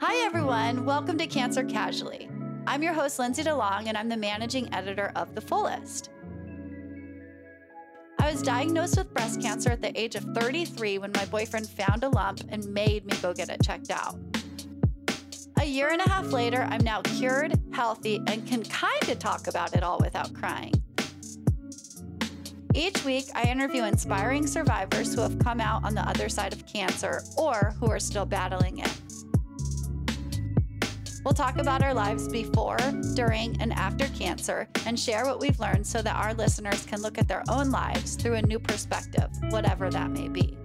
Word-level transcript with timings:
Hi, 0.00 0.24
everyone. 0.24 0.84
Welcome 0.84 1.18
to 1.18 1.26
Cancer 1.26 1.62
Casually. 1.62 2.28
I'm 2.66 2.82
your 2.82 2.92
host, 2.92 3.18
Lindsay 3.18 3.42
DeLong, 3.42 3.86
and 3.86 3.96
I'm 3.96 4.08
the 4.08 4.16
managing 4.16 4.72
editor 4.74 5.12
of 5.14 5.34
The 5.34 5.40
Fullest. 5.40 6.10
I 8.18 8.30
was 8.32 8.42
diagnosed 8.42 8.96
with 8.98 9.14
breast 9.14 9.40
cancer 9.40 9.70
at 9.70 9.80
the 9.80 9.98
age 9.98 10.14
of 10.14 10.24
33 10.34 10.98
when 10.98 11.12
my 11.12 11.24
boyfriend 11.26 11.68
found 11.68 12.04
a 12.04 12.08
lump 12.08 12.42
and 12.48 12.66
made 12.72 13.06
me 13.06 13.16
go 13.22 13.32
get 13.32 13.48
it 13.48 13.62
checked 13.62 13.90
out. 13.90 14.18
A 15.58 15.64
year 15.64 15.88
and 15.88 16.00
a 16.00 16.08
half 16.08 16.32
later, 16.32 16.66
I'm 16.70 16.82
now 16.82 17.02
cured, 17.02 17.58
healthy, 17.72 18.22
and 18.26 18.46
can 18.46 18.62
kind 18.64 19.08
of 19.08 19.18
talk 19.18 19.46
about 19.46 19.76
it 19.76 19.82
all 19.82 19.98
without 19.98 20.32
crying. 20.32 20.72
Each 22.74 23.04
week, 23.04 23.24
I 23.34 23.50
interview 23.50 23.82
inspiring 23.82 24.46
survivors 24.46 25.12
who 25.12 25.22
have 25.22 25.38
come 25.40 25.60
out 25.60 25.82
on 25.84 25.94
the 25.94 26.08
other 26.08 26.28
side 26.28 26.52
of 26.52 26.64
cancer 26.66 27.22
or 27.36 27.74
who 27.80 27.90
are 27.90 27.98
still 27.98 28.24
battling 28.24 28.78
it. 28.78 29.00
We'll 31.24 31.34
talk 31.34 31.58
about 31.58 31.82
our 31.82 31.92
lives 31.92 32.28
before, 32.28 32.78
during, 33.14 33.60
and 33.60 33.72
after 33.72 34.06
cancer 34.08 34.68
and 34.86 34.98
share 34.98 35.26
what 35.26 35.40
we've 35.40 35.58
learned 35.58 35.86
so 35.86 36.00
that 36.00 36.14
our 36.14 36.32
listeners 36.32 36.86
can 36.86 37.02
look 37.02 37.18
at 37.18 37.28
their 37.28 37.42
own 37.50 37.70
lives 37.70 38.14
through 38.14 38.34
a 38.34 38.42
new 38.42 38.58
perspective, 38.58 39.28
whatever 39.50 39.90
that 39.90 40.10
may 40.10 40.28
be. 40.28 40.56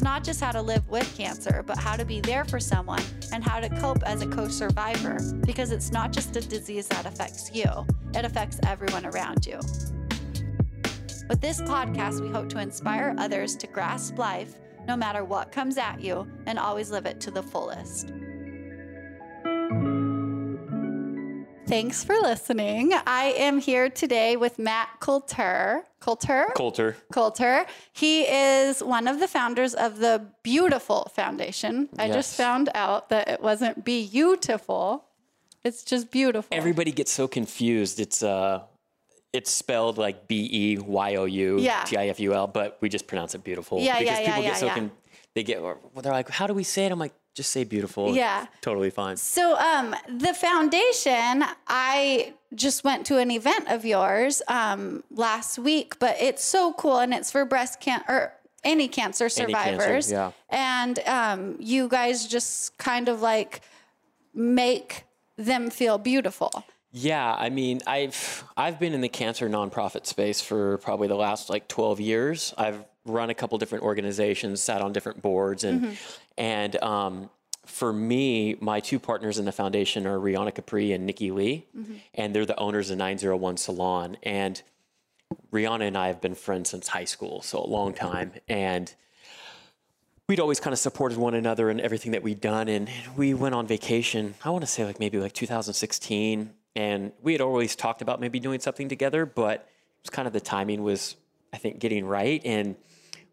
Not 0.00 0.24
just 0.24 0.40
how 0.40 0.52
to 0.52 0.62
live 0.62 0.88
with 0.88 1.12
cancer, 1.16 1.62
but 1.66 1.76
how 1.76 1.96
to 1.96 2.04
be 2.04 2.20
there 2.20 2.44
for 2.44 2.58
someone 2.58 3.02
and 3.32 3.44
how 3.44 3.60
to 3.60 3.68
cope 3.68 4.02
as 4.04 4.22
a 4.22 4.26
co 4.26 4.48
survivor, 4.48 5.18
because 5.44 5.70
it's 5.70 5.92
not 5.92 6.12
just 6.12 6.36
a 6.36 6.40
disease 6.40 6.86
that 6.88 7.04
affects 7.04 7.50
you, 7.52 7.66
it 8.14 8.24
affects 8.24 8.58
everyone 8.64 9.04
around 9.06 9.44
you. 9.44 9.58
With 11.28 11.40
this 11.40 11.60
podcast, 11.60 12.20
we 12.20 12.28
hope 12.28 12.48
to 12.50 12.58
inspire 12.58 13.14
others 13.18 13.56
to 13.56 13.66
grasp 13.66 14.18
life 14.18 14.54
no 14.86 14.96
matter 14.96 15.24
what 15.24 15.52
comes 15.52 15.76
at 15.76 16.00
you 16.00 16.26
and 16.46 16.58
always 16.58 16.90
live 16.90 17.06
it 17.06 17.20
to 17.20 17.30
the 17.30 17.42
fullest. 17.42 18.12
Thanks 21.72 22.04
for 22.04 22.16
listening. 22.20 22.92
I 23.06 23.32
am 23.38 23.58
here 23.58 23.88
today 23.88 24.36
with 24.36 24.58
Matt 24.58 24.90
Coulter. 25.00 25.84
Coulter? 26.00 26.48
Coulter. 26.54 26.98
Coulter. 27.10 27.64
He 27.94 28.24
is 28.24 28.82
one 28.82 29.08
of 29.08 29.20
the 29.20 29.26
founders 29.26 29.72
of 29.72 29.98
the 29.98 30.26
Beautiful 30.42 31.10
Foundation. 31.14 31.88
I 31.98 32.08
Yes. 32.08 32.14
just 32.14 32.36
found 32.36 32.68
out 32.74 33.08
that 33.08 33.26
it 33.26 33.40
wasn't 33.40 33.86
beautiful. 33.86 35.06
It's 35.64 35.82
just 35.82 36.10
beautiful. 36.10 36.54
Everybody 36.54 36.92
gets 36.92 37.10
so 37.10 37.26
confused. 37.26 38.00
It's 38.00 38.22
uh, 38.22 38.64
it's 39.32 39.50
spelled 39.50 39.96
like 39.96 40.28
B 40.28 40.50
E 40.52 40.76
Y 40.76 41.14
O 41.14 41.24
U. 41.24 41.58
T 41.86 41.96
I 41.96 42.08
F 42.08 42.20
U 42.20 42.34
L, 42.34 42.48
but 42.48 42.76
we 42.82 42.90
just 42.90 43.06
pronounce 43.06 43.34
it 43.34 43.44
beautiful. 43.44 43.80
Yeah, 43.80 43.98
because 43.98 44.18
yeah, 44.18 44.26
people 44.26 44.42
yeah, 44.42 44.48
get 44.50 44.58
so 44.58 44.68
con- 44.68 44.92
they 45.34 45.42
get 45.42 45.62
well, 45.62 45.78
they're 46.02 46.12
like, 46.12 46.28
how 46.28 46.46
do 46.46 46.52
we 46.52 46.64
say 46.64 46.84
it? 46.84 46.92
I'm 46.92 46.98
like, 46.98 47.14
just 47.34 47.50
say 47.50 47.64
beautiful. 47.64 48.14
Yeah. 48.14 48.46
totally 48.60 48.90
fine. 48.90 49.16
So, 49.16 49.56
um, 49.58 49.94
the 50.08 50.34
foundation, 50.34 51.44
I 51.66 52.34
just 52.54 52.84
went 52.84 53.06
to 53.06 53.18
an 53.18 53.30
event 53.30 53.68
of 53.70 53.84
yours 53.84 54.42
um, 54.48 55.02
last 55.10 55.58
week, 55.58 55.98
but 55.98 56.16
it's 56.20 56.44
so 56.44 56.72
cool, 56.74 56.98
and 56.98 57.14
it's 57.14 57.30
for 57.30 57.44
breast 57.44 57.80
cancer 57.80 58.04
or 58.08 58.32
any 58.64 58.86
cancer 58.86 59.24
Any 59.38 59.52
cancer, 59.52 59.72
survivors. 59.80 60.12
yeah. 60.12 60.30
And 60.50 60.98
um, 61.06 61.56
you 61.58 61.88
guys 61.88 62.26
just 62.26 62.76
kind 62.78 63.08
of 63.08 63.20
like 63.22 63.62
make 64.34 65.04
them 65.36 65.70
feel 65.70 65.98
beautiful. 65.98 66.64
Yeah, 66.92 67.34
I 67.34 67.48
mean, 67.48 67.80
I've 67.86 68.44
I've 68.56 68.78
been 68.78 68.92
in 68.92 69.00
the 69.00 69.08
cancer 69.08 69.48
nonprofit 69.48 70.06
space 70.06 70.42
for 70.42 70.76
probably 70.78 71.08
the 71.08 71.14
last 71.16 71.48
like 71.48 71.66
12 71.66 72.00
years. 72.00 72.52
I've 72.58 72.84
run 73.04 73.30
a 73.30 73.34
couple 73.34 73.58
different 73.58 73.84
organizations, 73.84 74.60
sat 74.62 74.80
on 74.80 74.92
different 74.92 75.22
boards, 75.22 75.64
and 75.64 75.82
Mm-hmm. 75.82 75.94
and 76.38 76.82
um, 76.82 77.30
for 77.66 77.92
me, 77.92 78.56
my 78.60 78.80
two 78.80 78.98
partners 78.98 79.38
in 79.38 79.44
the 79.44 79.52
foundation 79.52 80.06
are 80.06 80.18
Riawna 80.18 80.54
Capri 80.54 80.92
and 80.92 81.06
Nikki 81.06 81.30
Lee, 81.30 81.66
Mm-hmm. 81.76 81.94
and 82.14 82.34
they're 82.34 82.46
the 82.46 82.58
owners 82.58 82.90
of 82.90 82.98
901 82.98 83.56
Salon. 83.56 84.16
And 84.22 84.60
Riawna 85.52 85.86
and 85.86 85.96
I 85.96 86.08
have 86.08 86.20
been 86.20 86.34
friends 86.34 86.70
since 86.70 86.88
high 86.88 87.04
school, 87.04 87.42
so 87.42 87.58
a 87.58 87.66
long 87.66 87.94
time, 87.94 88.32
and 88.48 88.92
we'd 90.28 90.40
always 90.40 90.60
kind 90.60 90.72
of 90.72 90.78
supported 90.78 91.18
one 91.18 91.34
another 91.34 91.68
in 91.70 91.80
everything 91.80 92.12
that 92.12 92.22
we'd 92.22 92.40
done. 92.40 92.68
And 92.68 92.88
we 93.16 93.34
went 93.34 93.54
on 93.54 93.66
vacation, 93.66 94.34
I 94.44 94.50
want 94.50 94.62
to 94.62 94.66
say 94.70 94.84
like 94.84 94.98
maybe 95.00 95.18
like 95.18 95.32
2016. 95.32 96.50
And 96.74 97.12
we 97.22 97.32
had 97.32 97.42
always 97.42 97.76
talked 97.76 98.00
about 98.00 98.18
maybe 98.20 98.40
doing 98.40 98.58
something 98.60 98.88
together, 98.88 99.26
but 99.26 99.54
it 99.60 100.02
was 100.04 100.10
kind 100.10 100.26
of 100.26 100.32
the 100.32 100.40
timing 100.40 100.82
was, 100.82 101.16
I 101.52 101.58
think, 101.58 101.80
getting 101.80 102.06
right. 102.06 102.40
And 102.46 102.76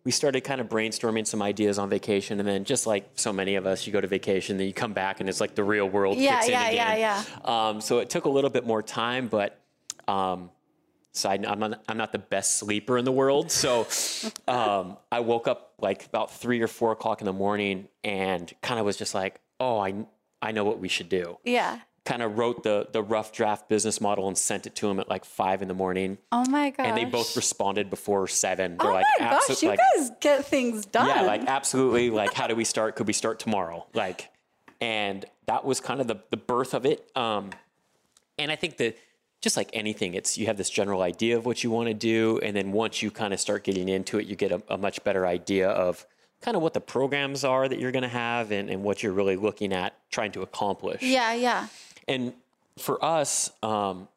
we 0.06 0.12
started 0.12 0.42
kind 0.42 0.62
of 0.62 0.70
brainstorming 0.70 1.28
some 1.28 1.42
ideas 1.42 1.78
on 1.78 1.90
vacation. 1.90 2.40
And 2.40 2.48
then 2.48 2.64
just 2.64 2.88
like 2.88 3.10
so 3.16 3.34
many 3.34 3.56
of 3.56 3.66
us, 3.66 3.86
you 3.86 3.94
go 3.94 4.00
to 4.02 4.08
vacation, 4.08 4.58
then 4.58 4.68
you 4.68 4.74
come 4.74 4.94
back 4.94 5.20
and 5.20 5.28
it's 5.28 5.42
like 5.42 5.56
the 5.56 5.64
real 5.64 5.88
world 5.90 6.18
Yeah, 6.18 6.38
kicks 6.40 6.50
yeah, 6.50 6.70
in 6.70 6.76
yeah, 6.76 6.94
again. 6.94 7.26
yeah. 7.44 7.68
Um, 7.70 7.82
so 7.82 8.00
it 8.00 8.10
took 8.10 8.26
a 8.26 8.30
little 8.30 8.50
bit 8.50 8.66
more 8.66 8.82
time, 8.82 9.28
but 9.28 9.60
um, 10.08 10.52
side 11.12 11.42
note, 11.42 11.52
I'm 11.52 11.60
not, 11.60 11.84
I'm 11.90 11.98
not 11.98 12.12
the 12.14 12.20
best 12.20 12.58
sleeper 12.58 12.98
in 12.98 13.04
the 13.06 13.12
world. 13.12 13.52
So 13.52 13.88
um, 14.48 14.98
I 15.12 15.20
woke 15.20 15.48
up 15.48 15.74
like 15.80 16.06
about 16.06 16.31
three 16.31 16.62
or 16.62 16.68
four 16.68 16.92
o'clock 16.94 17.22
in 17.22 17.26
the 17.26 17.34
morning 17.34 17.88
and 18.04 18.52
kind 18.62 18.80
of 18.80 18.86
was 18.86 18.96
just 18.98 19.14
like, 19.14 19.42
oh, 19.60 19.80
I, 19.80 20.06
I 20.42 20.52
know 20.54 20.64
what 20.64 20.80
we 20.80 20.88
should 20.88 21.10
do. 21.10 21.38
Yeah. 21.44 21.80
Kind 22.09 22.24
of 22.24 22.40
wrote 22.40 22.64
the, 22.64 22.88
the 22.92 23.03
rough 23.03 23.31
draft 23.31 23.70
business 23.70 24.02
model 24.02 24.28
and 24.28 24.36
sent 24.36 24.66
it 24.66 24.74
to 24.78 24.90
him 24.90 25.00
at 25.00 25.08
like 25.09 25.25
five 25.25 25.62
in 25.62 25.68
the 25.68 25.75
morning. 25.75 26.18
Oh 26.31 26.44
my 26.50 26.72
gosh. 26.72 26.88
And 26.88 26.97
they 26.97 27.06
both 27.06 27.36
responded 27.36 27.92
before 27.92 28.28
seven. 28.28 28.78
They're 28.78 28.90
Oh 28.90 28.94
like, 28.96 29.06
my 29.20 29.25
gosh, 29.30 29.44
"Absol- 29.47 29.62
you 29.62 29.70
like, 29.70 29.80
guys 29.96 30.09
get 30.19 30.44
things 30.46 30.88
done. 30.88 31.08
yeah, 31.08 31.22
like 31.22 31.44
absolutely. 31.46 32.09
Like, 32.22 32.34
how 32.34 32.48
do 32.48 32.56
we 32.56 32.64
start? 32.64 32.96
Could 32.96 33.06
we 33.06 33.14
start 33.14 33.38
tomorrow? 33.38 33.86
Like, 33.94 34.30
and 34.81 35.24
that 35.46 35.66
was 35.66 35.80
kind 35.81 36.02
of 36.02 36.08
the, 36.08 36.16
the 36.31 36.38
birth 36.38 36.74
of 36.74 36.86
it. 36.88 37.08
Um, 37.16 37.52
and 38.40 38.52
I 38.52 38.56
think 38.56 38.78
that 38.78 38.98
just 39.42 39.56
like 39.56 39.69
anything, 39.74 40.16
it's 40.16 40.36
you 40.38 40.48
have 40.48 40.58
this 40.58 40.69
general 40.72 41.03
idea 41.03 41.38
of 41.38 41.46
what 41.46 41.64
you 41.64 41.69
want 41.69 41.90
to 41.90 41.94
do, 41.94 42.40
and 42.42 42.56
then 42.56 42.72
once 42.72 43.02
you 43.03 43.12
kind 43.12 43.34
of 43.36 43.40
start 43.40 43.64
getting 43.64 43.88
into 43.88 44.18
it, 44.18 44.25
you 44.25 44.36
get 44.36 44.52
a, 44.52 44.64
a 44.68 44.78
much 44.78 45.03
better 45.03 45.28
idea 45.28 45.69
of 45.69 46.06
kind 46.42 46.56
of 46.58 46.64
what 46.64 46.74
the 46.74 46.80
programs 46.81 47.44
are 47.44 47.68
that 47.68 47.80
you're 47.80 47.92
going 47.92 48.02
to 48.03 48.08
have, 48.08 48.52
and, 48.52 48.69
and 48.69 48.81
what 48.84 49.03
you're 49.03 49.12
really 49.14 49.36
looking 49.36 49.74
at 49.74 49.94
trying 50.09 50.31
to 50.31 50.42
accomplish. 50.42 51.02
yeah, 51.03 51.34
yeah. 51.34 51.68
And 52.09 52.34
for 52.78 53.03
us, 53.06 53.52
um, 53.62 54.08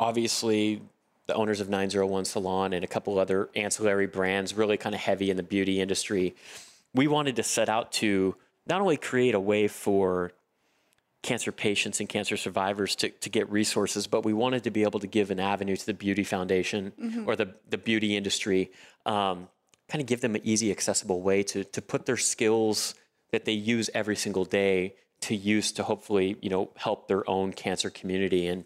obviously, 0.00 0.80
the 1.26 1.34
owners 1.34 1.60
of 1.60 1.68
901 1.68 2.24
Salon 2.24 2.72
and 2.72 2.82
a 2.82 2.88
couple 2.88 3.18
other 3.18 3.50
ancillary 3.54 4.06
brands, 4.06 4.54
really 4.54 4.78
kind 4.78 4.94
of 4.94 5.00
heavy 5.00 5.30
in 5.30 5.36
the 5.36 5.42
beauty 5.42 5.80
industry, 5.80 6.34
we 6.94 7.06
wanted 7.06 7.36
to 7.36 7.42
set 7.42 7.68
out 7.68 7.92
to 7.92 8.34
not 8.66 8.80
only 8.80 8.96
create 8.96 9.34
a 9.34 9.40
way 9.40 9.68
for 9.68 10.32
cancer 11.22 11.52
patients 11.52 12.00
and 12.00 12.08
cancer 12.08 12.36
survivors 12.36 12.96
to, 12.96 13.10
to 13.10 13.28
get 13.28 13.48
resources, 13.50 14.06
but 14.06 14.24
we 14.24 14.32
wanted 14.32 14.64
to 14.64 14.70
be 14.70 14.82
able 14.82 14.98
to 14.98 15.06
give 15.06 15.30
an 15.30 15.38
avenue 15.38 15.76
to 15.76 15.86
the 15.86 15.94
beauty 15.94 16.24
foundation 16.24 16.92
or 17.26 17.36
the, 17.36 17.54
the 17.70 17.78
beauty 17.78 18.16
industry, 18.16 18.72
um, 19.06 19.48
kind 19.88 20.00
of 20.00 20.06
give 20.06 20.20
them 20.20 20.34
an 20.34 20.40
easy, 20.42 20.70
accessible 20.70 21.20
way 21.20 21.42
to, 21.42 21.62
to 21.62 21.82
put 21.82 22.06
their 22.06 22.16
skills 22.16 22.94
that 23.30 23.44
they 23.44 23.52
use 23.52 23.88
every 23.94 24.16
single 24.16 24.44
day 24.44 24.94
to 25.22 25.36
use 25.36 25.72
to 25.72 25.82
hopefully, 25.82 26.36
you 26.40 26.50
know, 26.50 26.70
help 26.76 27.08
their 27.08 27.28
own 27.28 27.52
cancer 27.52 27.90
community. 27.90 28.46
And 28.46 28.64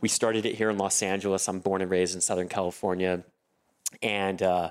we 0.00 0.08
started 0.08 0.46
it 0.46 0.54
here 0.54 0.70
in 0.70 0.78
Los 0.78 1.02
Angeles. 1.02 1.48
I'm 1.48 1.60
born 1.60 1.82
and 1.82 1.90
raised 1.90 2.14
in 2.14 2.20
Southern 2.20 2.48
California. 2.48 3.24
And 4.02 4.42
uh, 4.42 4.70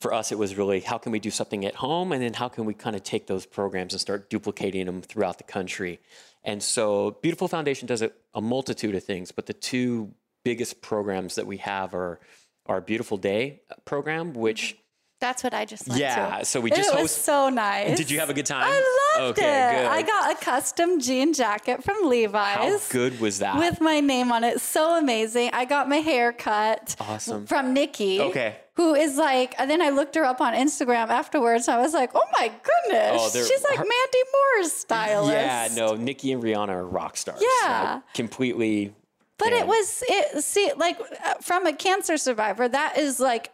for 0.00 0.14
us, 0.14 0.32
it 0.32 0.38
was 0.38 0.56
really 0.56 0.80
how 0.80 0.98
can 0.98 1.12
we 1.12 1.20
do 1.20 1.30
something 1.30 1.64
at 1.64 1.74
home, 1.74 2.12
and 2.12 2.22
then 2.22 2.32
how 2.32 2.48
can 2.48 2.64
we 2.64 2.74
kind 2.74 2.96
of 2.96 3.02
take 3.02 3.26
those 3.26 3.44
programs 3.44 3.92
and 3.92 4.00
start 4.00 4.30
duplicating 4.30 4.86
them 4.86 5.02
throughout 5.02 5.38
the 5.38 5.44
country. 5.44 6.00
And 6.42 6.62
so, 6.62 7.18
Beautiful 7.20 7.48
Foundation 7.48 7.86
does 7.86 8.00
a, 8.00 8.10
a 8.32 8.40
multitude 8.40 8.94
of 8.94 9.04
things, 9.04 9.30
but 9.30 9.44
the 9.44 9.52
two 9.52 10.14
biggest 10.42 10.80
programs 10.80 11.34
that 11.34 11.46
we 11.46 11.58
have 11.58 11.94
are 11.94 12.18
our 12.64 12.80
Beautiful 12.80 13.18
Day 13.18 13.60
program, 13.84 14.32
which 14.32 14.76
That's 15.20 15.44
what 15.44 15.52
I 15.52 15.66
just 15.66 15.86
went 15.86 16.00
Yeah, 16.00 16.38
to. 16.38 16.44
so 16.46 16.60
we 16.60 16.70
just 16.70 16.94
it 16.94 17.00
was 17.00 17.10
so 17.14 17.50
nice. 17.50 17.96
Did 17.96 18.10
you 18.10 18.20
have 18.20 18.30
a 18.30 18.34
good 18.34 18.46
time? 18.46 18.64
I 18.66 19.18
loved 19.18 19.38
Okay, 19.38 19.46
it. 19.72 19.82
good. 19.82 19.86
I 19.86 20.00
got 20.02 20.32
a 20.32 20.34
custom 20.44 20.98
jean 20.98 21.34
jacket 21.34 21.84
from 21.84 22.08
Levi's. 22.08 22.56
how 22.56 22.78
good 22.90 23.20
was 23.20 23.38
that? 23.40 23.58
With 23.58 23.82
my 23.82 24.00
name 24.00 24.32
on 24.32 24.44
it. 24.44 24.60
So 24.62 24.96
amazing. 24.98 25.50
I 25.52 25.66
got 25.66 25.88
my 25.90 25.98
hair 25.98 26.32
cut 26.32 26.96
Awesome. 27.00 27.46
from 27.46 27.74
Nikki. 27.74 28.18
Okay. 28.20 28.56
Who 28.76 28.94
is 28.94 29.18
like, 29.18 29.54
and 29.58 29.70
then 29.70 29.82
I 29.82 29.90
looked 29.90 30.14
her 30.14 30.24
up 30.24 30.40
on 30.40 30.54
Instagram 30.54 31.08
afterwards. 31.08 31.68
I 31.68 31.78
was 31.82 31.92
like, 31.92 32.12
oh 32.14 32.22
my 32.38 32.48
goodness. 32.48 33.20
Oh, 33.22 33.44
She's 33.46 33.62
like 33.62 33.76
her- 33.76 33.84
Mandy 33.84 34.22
Moore's 34.32 34.72
stylist. 34.72 35.32
yeah, 35.34 35.68
no, 35.76 35.96
Nikki 35.96 36.32
and 36.32 36.42
Riawna 36.42 36.70
are 36.70 36.86
rock 36.86 37.18
stars. 37.18 37.42
Yeah. 37.62 37.94
Like, 37.96 38.14
completely. 38.14 38.94
But 39.36 39.52
it 39.52 39.66
was 39.66 40.02
it 40.08 40.42
see 40.44 40.70
like 40.78 40.98
uh, 41.00 41.34
from 41.42 41.66
a 41.66 41.72
cancer 41.74 42.16
survivor 42.16 42.68
that 42.68 42.96
is 42.98 43.20
like 43.20 43.50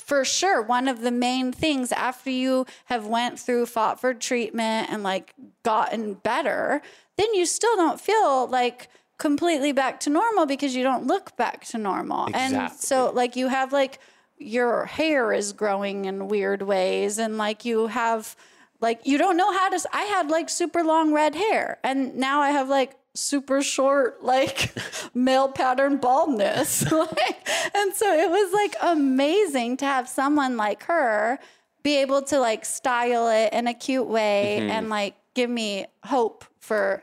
for 0.00 0.24
sure 0.24 0.62
one 0.62 0.88
of 0.88 1.00
the 1.02 1.10
main 1.10 1.52
things 1.52 1.92
after 1.92 2.30
you 2.30 2.64
have 2.86 3.06
went 3.06 3.38
through 3.38 3.66
fought 3.66 4.00
for 4.00 4.14
treatment 4.14 4.88
and 4.90 5.02
like 5.02 5.34
gotten 5.64 6.14
better 6.14 6.80
then 7.16 7.34
you 7.34 7.44
still 7.44 7.74
don't 7.76 8.00
feel 8.00 8.46
like 8.48 8.88
completely 9.18 9.72
back 9.72 9.98
to 10.00 10.08
normal 10.10 10.46
because 10.46 10.74
you 10.76 10.84
don't 10.84 11.06
look 11.06 11.36
back 11.36 11.64
to 11.66 11.76
normal. 11.78 12.28
And 12.34 12.54
so 12.80 13.10
like 13.10 13.34
you 13.34 13.48
have 13.48 13.72
like 13.72 13.98
your 14.38 14.84
hair 14.84 15.32
is 15.32 15.52
growing 15.52 16.04
in 16.04 16.28
weird 16.28 16.62
ways 16.62 17.18
and 17.18 17.36
like 17.36 17.64
you 17.64 17.88
have 17.88 18.36
like 18.80 19.00
you 19.04 19.18
don't 19.18 19.36
know 19.36 19.52
how 19.52 19.68
to 19.68 19.74
s- 19.74 19.86
I 19.92 20.02
had 20.04 20.30
like 20.30 20.48
super 20.48 20.84
long 20.84 21.12
red 21.12 21.34
hair 21.34 21.80
and 21.82 22.14
now 22.14 22.40
I 22.40 22.50
have 22.50 22.68
like 22.68 22.96
super 23.18 23.62
short 23.62 24.22
like 24.24 24.72
male 25.14 25.48
pattern 25.48 25.96
baldness. 25.98 26.90
like, 26.92 27.48
and 27.74 27.94
so 27.94 28.12
it 28.12 28.30
was 28.30 28.52
like 28.52 28.76
amazing 28.82 29.76
to 29.78 29.84
have 29.84 30.08
someone 30.08 30.56
like 30.56 30.84
her 30.84 31.38
be 31.82 31.98
able 31.98 32.22
to 32.22 32.38
like 32.38 32.64
style 32.64 33.28
it 33.28 33.52
in 33.52 33.66
a 33.66 33.74
cute 33.74 34.06
way 34.08 34.58
Mm-hmm. 34.60 34.70
and 34.70 34.88
like 34.88 35.14
give 35.34 35.48
me 35.50 35.86
hope 36.04 36.44
for 36.60 37.02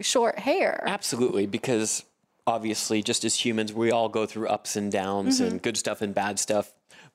short 0.00 0.38
hair. 0.38 0.82
Absolutely, 0.86 1.46
because 1.46 2.04
obviously, 2.46 3.02
just 3.02 3.24
as 3.24 3.34
humans, 3.44 3.72
we 3.72 3.90
all 3.90 4.08
go 4.08 4.26
through 4.26 4.48
ups 4.48 4.76
and 4.76 4.90
downs 4.92 5.40
Mm-hmm. 5.40 5.50
and 5.50 5.62
good 5.62 5.76
stuff 5.76 6.02
and 6.02 6.14
bad 6.14 6.38
stuff. 6.38 6.72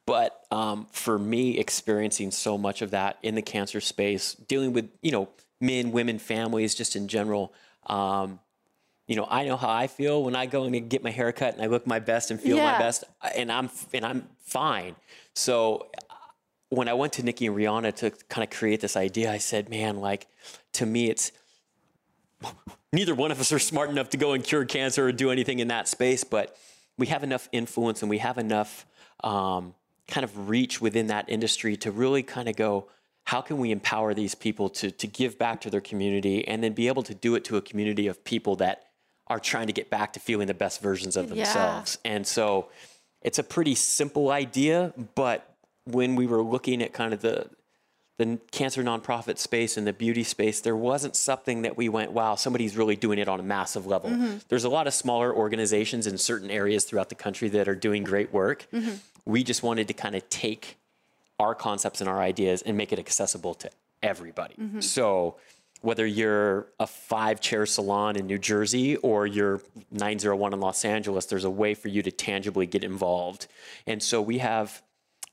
But 0.07 0.41
um, 0.51 0.87
for 0.91 1.19
me, 1.19 1.59
experiencing 1.59 2.31
so 2.31 2.57
much 2.57 2.81
of 2.81 2.91
that 2.91 3.17
in 3.21 3.35
the 3.35 3.41
cancer 3.41 3.79
space, 3.81 4.33
dealing 4.33 4.73
with 4.73 4.89
you 5.01 5.11
know 5.11 5.29
men, 5.59 5.91
women, 5.91 6.17
families, 6.17 6.73
just 6.73 6.95
in 6.95 7.07
general. 7.07 7.53
Um, 7.87 8.39
you 9.07 9.15
know, 9.15 9.27
I 9.29 9.45
know 9.45 9.57
how 9.57 9.69
I 9.69 9.87
feel 9.87 10.23
when 10.23 10.35
I 10.35 10.45
go 10.45 10.63
and 10.63 10.89
get 10.89 11.03
my 11.03 11.09
hair 11.11 11.31
cut 11.31 11.53
and 11.53 11.61
I 11.61 11.65
look 11.67 11.85
my 11.85 11.99
best 11.99 12.31
and 12.31 12.39
feel 12.39 12.57
Yeah. 12.57 12.71
my 12.71 12.79
best, 12.79 13.03
and 13.35 13.51
I'm 13.51 13.69
and 13.93 14.05
I'm 14.05 14.29
fine. 14.45 14.95
So 15.35 15.89
when 16.69 16.87
I 16.87 16.93
went 16.93 17.13
to 17.13 17.23
Nikki 17.23 17.47
and 17.47 17.55
Riawna 17.55 17.93
to 17.97 18.11
kind 18.29 18.43
of 18.43 18.49
create 18.57 18.79
this 18.79 18.95
idea, 18.95 19.31
I 19.31 19.39
said, 19.39 19.69
man, 19.69 19.97
like 19.97 20.27
to 20.73 20.85
me, 20.85 21.09
it's 21.09 21.31
neither 22.93 23.13
one 23.15 23.31
of 23.31 23.39
us 23.39 23.51
are 23.51 23.59
smart 23.59 23.89
enough 23.89 24.09
to 24.11 24.17
go 24.17 24.33
and 24.33 24.43
cure 24.43 24.65
cancer 24.65 25.07
or 25.07 25.11
do 25.11 25.29
anything 25.31 25.59
in 25.59 25.67
that 25.69 25.87
space, 25.87 26.23
but 26.23 26.55
we 26.97 27.07
have 27.07 27.23
enough 27.23 27.49
influence 27.51 28.01
and 28.01 28.09
we 28.09 28.19
have 28.19 28.37
enough 28.37 28.85
um, 29.23 29.73
kind 30.07 30.23
of 30.23 30.49
reach 30.49 30.81
within 30.81 31.07
that 31.07 31.29
industry 31.29 31.75
to 31.77 31.91
really 31.91 32.23
kind 32.23 32.47
of 32.49 32.55
go, 32.55 32.87
how 33.31 33.39
can 33.39 33.57
we 33.59 33.71
empower 33.71 34.13
these 34.13 34.35
people 34.35 34.67
to, 34.69 34.91
to 34.91 35.07
give 35.07 35.39
back 35.39 35.61
to 35.61 35.69
their 35.69 35.79
community 35.79 36.45
and 36.45 36.61
then 36.61 36.73
be 36.73 36.89
able 36.89 37.01
to 37.01 37.13
do 37.15 37.33
it 37.35 37.45
to 37.45 37.55
a 37.55 37.61
community 37.61 38.07
of 38.07 38.21
people 38.25 38.57
that 38.57 38.83
are 39.27 39.39
trying 39.39 39.67
to 39.67 39.71
get 39.71 39.89
back 39.89 40.11
to 40.11 40.19
feeling 40.19 40.47
the 40.47 40.53
best 40.53 40.81
versions 40.81 41.15
of 41.15 41.29
Yeah. 41.29 41.45
themselves? 41.45 41.97
And 42.03 42.27
so 42.27 42.67
it's 43.21 43.39
a 43.39 43.43
pretty 43.43 43.73
simple 43.73 44.31
idea, 44.31 44.93
but 45.15 45.55
when 45.85 46.17
we 46.17 46.27
were 46.27 46.41
looking 46.43 46.81
at 46.83 46.91
kind 46.91 47.13
of 47.13 47.21
the 47.21 47.47
the 48.17 48.37
cancer 48.51 48.83
nonprofit 48.83 49.37
space 49.37 49.77
and 49.77 49.87
the 49.87 49.93
beauty 49.93 50.23
space, 50.23 50.59
there 50.59 50.75
wasn't 50.75 51.15
something 51.15 51.61
that 51.61 51.77
we 51.77 51.87
went, 51.87 52.11
wow, 52.11 52.35
somebody's 52.35 52.75
really 52.75 52.97
doing 52.97 53.17
it 53.17 53.29
on 53.29 53.39
a 53.39 53.43
massive 53.43 53.87
level. 53.87 54.09
Mm-hmm. 54.09 54.39
There's 54.49 54.65
a 54.65 54.69
lot 54.69 54.85
of 54.87 54.93
smaller 54.93 55.33
organizations 55.33 56.05
in 56.05 56.17
certain 56.17 56.51
areas 56.51 56.83
throughout 56.83 57.07
the 57.07 57.15
country 57.15 57.47
that 57.49 57.69
are 57.69 57.75
doing 57.75 58.03
great 58.03 58.33
work. 58.33 58.67
Mm-hmm. 58.73 58.95
We 59.25 59.43
just 59.43 59.63
wanted 59.63 59.87
to 59.87 59.93
kind 59.93 60.15
of 60.15 60.27
take 60.29 60.77
our 61.41 61.55
concepts 61.55 62.01
and 62.01 62.09
our 62.09 62.21
ideas 62.21 62.61
and 62.61 62.77
make 62.77 62.93
it 62.93 62.99
accessible 62.99 63.55
to 63.55 63.69
everybody. 64.03 64.53
Mm-hmm. 64.59 64.79
So 64.79 65.37
whether 65.81 66.05
you're 66.05 66.67
a 66.79 66.85
five 66.85 67.41
chair 67.41 67.65
salon 67.65 68.15
in 68.15 68.27
New 68.27 68.37
Jersey 68.37 68.95
or 68.97 69.25
you're 69.25 69.61
901 69.89 70.53
in 70.53 70.59
Los 70.59 70.85
Angeles, 70.85 71.25
there's 71.25 71.43
a 71.43 71.49
way 71.49 71.73
for 71.73 71.87
you 71.87 72.03
to 72.03 72.11
tangibly 72.11 72.67
get 72.67 72.83
involved. 72.83 73.47
And 73.87 74.01
so 74.01 74.21
we 74.21 74.37
have 74.37 74.83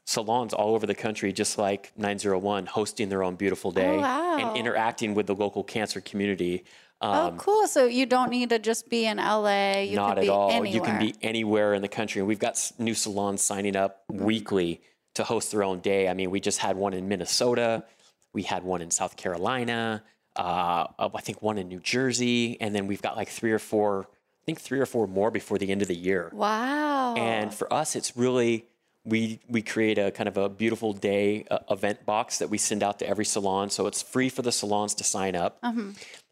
salons 0.07 0.55
all 0.55 0.75
over 0.75 0.87
the 0.87 0.95
country, 0.95 1.31
just 1.31 1.59
like 1.59 1.93
901, 1.99 2.65
hosting 2.65 3.11
their 3.11 3.23
own 3.23 3.35
beautiful 3.37 3.71
oh, 3.71 3.75
day 3.75 3.99
wow. 3.99 4.39
and 4.39 4.57
interacting 4.57 5.13
with 5.13 5.27
the 5.27 5.35
local 5.35 5.63
cancer 5.63 6.01
community. 6.01 6.65
oh, 7.03 7.27
um, 7.27 7.37
cool. 7.37 7.67
So 7.67 7.85
you 7.85 8.07
don't 8.07 8.31
need 8.31 8.49
to 8.49 8.59
just 8.59 8.89
be 8.89 9.05
in 9.05 9.19
LA. 9.19 9.81
You 9.81 9.97
Not 9.97 10.19
at 10.19 10.31
all. 10.31 10.51
Anywhere. 10.51 10.73
You 10.73 10.81
can 10.81 10.99
be 10.99 11.15
anywhere 11.21 11.75
in 11.75 11.83
the 11.83 11.89
country. 11.89 12.21
And 12.21 12.29
we've 12.29 12.39
got 12.39 12.73
new 12.79 12.95
salons 12.95 13.43
signing 13.43 13.77
up 13.77 14.05
mm-hmm. 14.11 14.25
weekly 14.25 14.81
to 15.15 15.25
host 15.25 15.51
their 15.51 15.65
own 15.65 15.81
day. 15.81 16.09
I 16.09 16.15
mean, 16.15 16.31
we 16.31 16.41
just 16.41 16.59
had 16.59 16.77
one 16.77 16.95
in 16.95 17.09
Minnesota, 17.09 17.85
we 18.33 18.43
had 18.43 18.63
one 18.63 18.83
in 18.83 18.91
South 18.91 19.17
Carolina, 19.17 20.03
uh, 20.37 20.87
I 20.99 21.21
think 21.21 21.43
one 21.43 21.59
in 21.59 21.69
New 21.69 21.81
Jersey, 21.81 22.61
and 22.61 22.75
then 22.75 22.87
we've 22.87 23.03
got 23.03 23.17
like 23.17 23.29
three 23.29 23.53
or 23.53 23.59
four, 23.59 24.03
I 24.03 24.45
think 24.47 24.61
three 24.61 24.79
or 24.79 24.87
four 24.87 25.07
more 25.07 25.31
before 25.31 25.59
the 25.59 25.71
end 25.71 25.83
of 25.83 25.89
the 25.89 25.97
year. 25.97 26.31
Wow. 26.33 27.15
And 27.17 27.53
for 27.53 27.73
us, 27.73 27.97
it's 27.97 28.17
really 28.17 28.67
we 29.05 29.41
we 29.49 29.63
create 29.63 29.99
a 29.99 30.11
kind 30.11 30.29
of 30.29 30.37
a 30.37 30.49
beautiful 30.49 30.93
day 30.93 31.45
uh, 31.51 31.59
event 31.71 32.05
box 32.05 32.39
that 32.39 32.51
we 32.51 32.59
send 32.59 32.83
out 32.83 32.99
to 33.01 33.09
every 33.09 33.25
salon. 33.25 33.71
So 33.71 33.87
it's 33.87 34.03
free 34.03 34.29
for 34.29 34.43
the 34.43 34.53
salons 34.53 34.95
to 34.97 35.05
sign 35.05 35.35
up. 35.35 35.59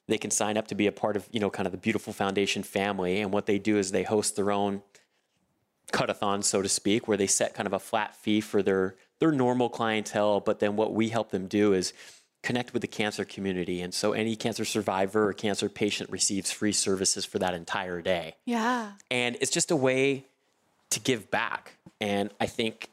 They 0.08 0.18
can 0.18 0.30
sign 0.30 0.56
up 0.56 0.68
to 0.68 0.74
be 0.74 0.86
a 0.86 0.92
part 0.92 1.16
of 1.16 1.28
you 1.32 1.40
know 1.40 1.50
kind 1.50 1.66
of 1.66 1.72
the 1.72 1.78
beautiful 1.78 2.12
foundation 2.12 2.62
family. 2.62 3.20
And 3.20 3.32
what 3.32 3.46
they 3.46 3.58
do 3.58 3.78
is 3.78 3.90
they 3.90 4.04
host 4.04 4.36
their 4.36 4.52
own 4.52 4.82
cut-a-thon, 5.92 6.42
so 6.42 6.62
to 6.62 6.68
speak, 6.68 7.06
where 7.06 7.16
they 7.16 7.26
set 7.26 7.54
kind 7.54 7.66
of 7.66 7.72
a 7.72 7.78
flat 7.78 8.16
fee 8.16 8.40
for 8.40 8.62
their 8.62 8.96
their 9.18 9.32
normal 9.32 9.68
clientele. 9.68 10.40
But 10.40 10.60
then 10.60 10.76
what 10.76 10.92
we 10.92 11.08
help 11.08 11.30
them 11.30 11.46
do 11.46 11.72
is 11.72 11.92
connect 12.42 12.72
with 12.72 12.82
the 12.82 12.88
cancer 12.88 13.24
community. 13.24 13.80
And 13.80 13.92
so 13.92 14.12
any 14.12 14.36
cancer 14.36 14.64
survivor 14.64 15.28
or 15.28 15.32
cancer 15.32 15.68
patient 15.68 16.10
receives 16.10 16.50
free 16.50 16.72
services 16.72 17.24
for 17.24 17.38
that 17.38 17.54
entire 17.54 18.00
day 18.00 18.36
yeah. 18.44 18.92
and 19.10 19.36
it's 19.40 19.50
just 19.50 19.70
a 19.70 19.76
way 19.76 20.24
to 20.90 21.00
give 21.00 21.30
back 21.30 21.76
and 22.00 22.30
i 22.40 22.46
think 22.46 22.88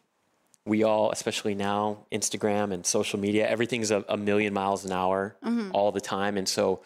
we 0.66 0.84
all 0.84 1.12
especially 1.12 1.54
now 1.54 2.00
instagram 2.12 2.72
and 2.74 2.86
social 2.86 3.20
media 3.20 3.48
everything's 3.48 3.92
a, 3.92 4.04
a 4.10 4.18
million 4.18 4.54
miles 4.54 4.86
an 4.86 4.92
hour 4.92 5.36
mm-hmm. 5.44 5.70
all 5.74 5.92
the 5.92 6.02
time 6.02 6.38
and 6.38 6.50
so 6.50 6.82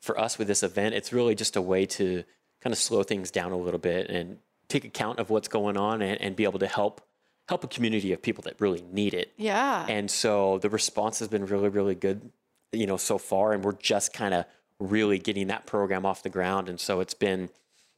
for 0.00 0.18
us 0.18 0.38
with 0.38 0.48
this 0.48 0.62
event 0.62 0.94
it's 0.94 1.12
really 1.12 1.34
just 1.34 1.56
a 1.56 1.62
way 1.62 1.86
to 1.86 2.22
kind 2.60 2.72
of 2.72 2.78
slow 2.78 3.02
things 3.02 3.30
down 3.30 3.52
a 3.52 3.56
little 3.56 3.80
bit 3.80 4.10
and 4.10 4.38
take 4.70 4.84
account 4.84 5.18
of 5.18 5.28
what's 5.30 5.48
going 5.48 5.76
on 5.76 6.00
and, 6.02 6.20
and 6.20 6.36
be 6.36 6.44
able 6.44 6.58
to 6.58 6.66
help 6.66 7.02
help 7.48 7.64
a 7.64 7.68
community 7.68 8.12
of 8.12 8.22
people 8.22 8.42
that 8.42 8.54
really 8.60 8.82
need 8.92 9.12
it 9.12 9.32
Yeah. 9.36 9.84
and 9.88 10.08
so 10.08 10.58
the 10.58 10.70
response 10.70 11.18
has 11.18 11.26
been 11.28 11.44
really, 11.46 11.68
really 11.68 11.96
good, 11.96 12.30
you 12.72 12.86
know, 12.86 12.96
so 12.96 13.18
far. 13.18 13.52
And 13.52 13.64
we're 13.64 13.72
just 13.72 14.12
kind 14.12 14.34
of 14.34 14.44
really 14.78 15.18
getting 15.18 15.48
that 15.48 15.66
program 15.66 16.06
off 16.06 16.22
the 16.22 16.30
ground. 16.30 16.68
And 16.68 16.78
so 16.78 17.00
it's 17.00 17.14
been 17.14 17.50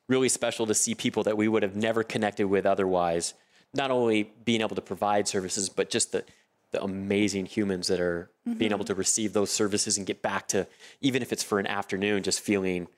really 0.09 0.31
special 0.31 0.67
to 0.67 0.75
see 0.75 0.95
people 0.95 1.23
that 1.25 1.37
we 1.37 1.49
would 1.49 1.63
have 1.63 1.77
never 1.77 2.03
connected 2.03 2.47
with 2.47 2.65
otherwise, 2.67 3.35
not 3.75 3.91
only 3.91 4.33
being 4.45 4.63
able 4.63 4.75
to 4.75 4.83
provide 4.83 5.29
services, 5.29 5.69
but 5.69 5.91
just 5.91 6.13
the, 6.13 6.25
the 6.71 6.83
amazing 6.83 7.47
humans 7.47 7.89
that 7.89 8.01
are 8.01 8.31
being 8.45 8.57
mm-hmm. 8.57 8.73
able 8.73 8.85
to 8.87 8.95
receive 8.95 9.35
those 9.35 9.51
services 9.51 9.99
and 9.99 10.07
get 10.07 10.23
back 10.23 10.49
to, 10.49 10.67
even 11.01 11.23
if 11.23 11.33
it's 11.33 11.43
for 11.43 11.59
an 11.59 11.67
afternoon, 11.67 12.23
just 12.23 12.41
feeling 12.41 12.89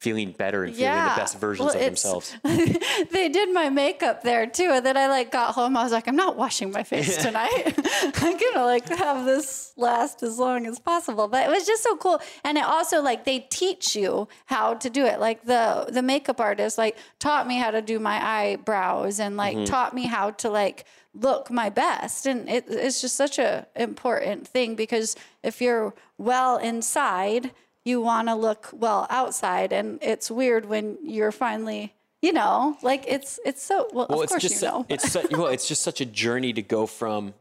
feeling 0.00 0.32
better 0.32 0.64
and 0.64 0.74
feeling 0.74 0.92
Yeah. 0.92 1.14
the 1.14 1.20
best 1.20 1.38
versions 1.38 1.66
Well, 1.66 1.76
of 1.76 1.80
themselves. 1.84 2.34
they 2.42 3.28
did 3.28 3.52
my 3.52 3.68
makeup 3.68 4.22
there 4.22 4.46
too. 4.46 4.70
And 4.72 4.84
then 4.84 4.96
I 4.96 5.08
like 5.08 5.30
got 5.30 5.54
home. 5.54 5.76
I 5.76 5.82
was 5.82 5.92
like, 5.92 6.08
I'm 6.08 6.16
not 6.16 6.36
washing 6.36 6.72
my 6.72 6.82
face 6.82 7.18
tonight. 7.18 7.74
I'm 8.16 8.38
gonna 8.38 8.64
like 8.64 8.88
have 8.88 9.26
this 9.26 9.74
last 9.76 10.22
as 10.22 10.38
long 10.38 10.66
as 10.66 10.78
possible. 10.78 11.28
But 11.28 11.46
it 11.46 11.50
was 11.50 11.66
just 11.66 11.82
so 11.82 11.96
cool. 11.96 12.18
And 12.44 12.56
it 12.56 12.64
also 12.64 13.02
like 13.02 13.24
they 13.24 13.40
teach 13.50 13.94
you 13.94 14.26
how 14.46 14.72
to 14.74 14.88
do 14.88 15.04
it. 15.04 15.20
Like 15.20 15.44
the 15.44 15.86
the 15.92 16.02
makeup 16.02 16.40
artist 16.40 16.78
like 16.78 16.96
taught 17.18 17.46
me 17.46 17.58
how 17.58 17.70
to 17.70 17.82
do 17.82 17.98
my 17.98 18.24
eyebrows 18.24 19.20
and 19.20 19.36
like 19.36 19.54
mm-hmm. 19.54 19.64
taught 19.64 19.94
me 19.94 20.06
how 20.06 20.30
to 20.30 20.48
like 20.48 20.86
look 21.12 21.50
my 21.50 21.68
best. 21.68 22.24
And 22.24 22.48
it, 22.48 22.64
it's 22.68 23.02
just 23.02 23.16
such 23.16 23.38
a 23.38 23.66
important 23.76 24.48
thing 24.48 24.76
because 24.76 25.14
if 25.42 25.60
you're 25.60 25.94
well 26.16 26.56
inside, 26.56 27.50
you 27.84 28.00
want 28.00 28.28
to 28.28 28.34
look 28.34 28.68
well 28.72 29.06
outside. 29.10 29.72
And 29.72 29.98
it's 30.02 30.30
weird 30.30 30.66
when 30.66 30.98
you're 31.02 31.32
finally 31.32 31.94
you 32.22 32.34
know, 32.34 32.76
like 32.82 33.04
it's 33.08 33.40
it's 33.46 33.62
so 33.62 33.88
well. 33.94 34.06
well, 34.10 34.22
of 34.22 34.28
course 34.28 34.44
you 34.44 34.66
know. 34.68 34.84
it's 34.90 35.10
su- 35.10 35.26
well, 35.30 35.46
it's 35.46 35.66
just 35.66 35.82
such 35.82 36.02
a 36.02 36.04
journey 36.04 36.52
to 36.52 36.60
go 36.60 36.86
from, 36.86 37.32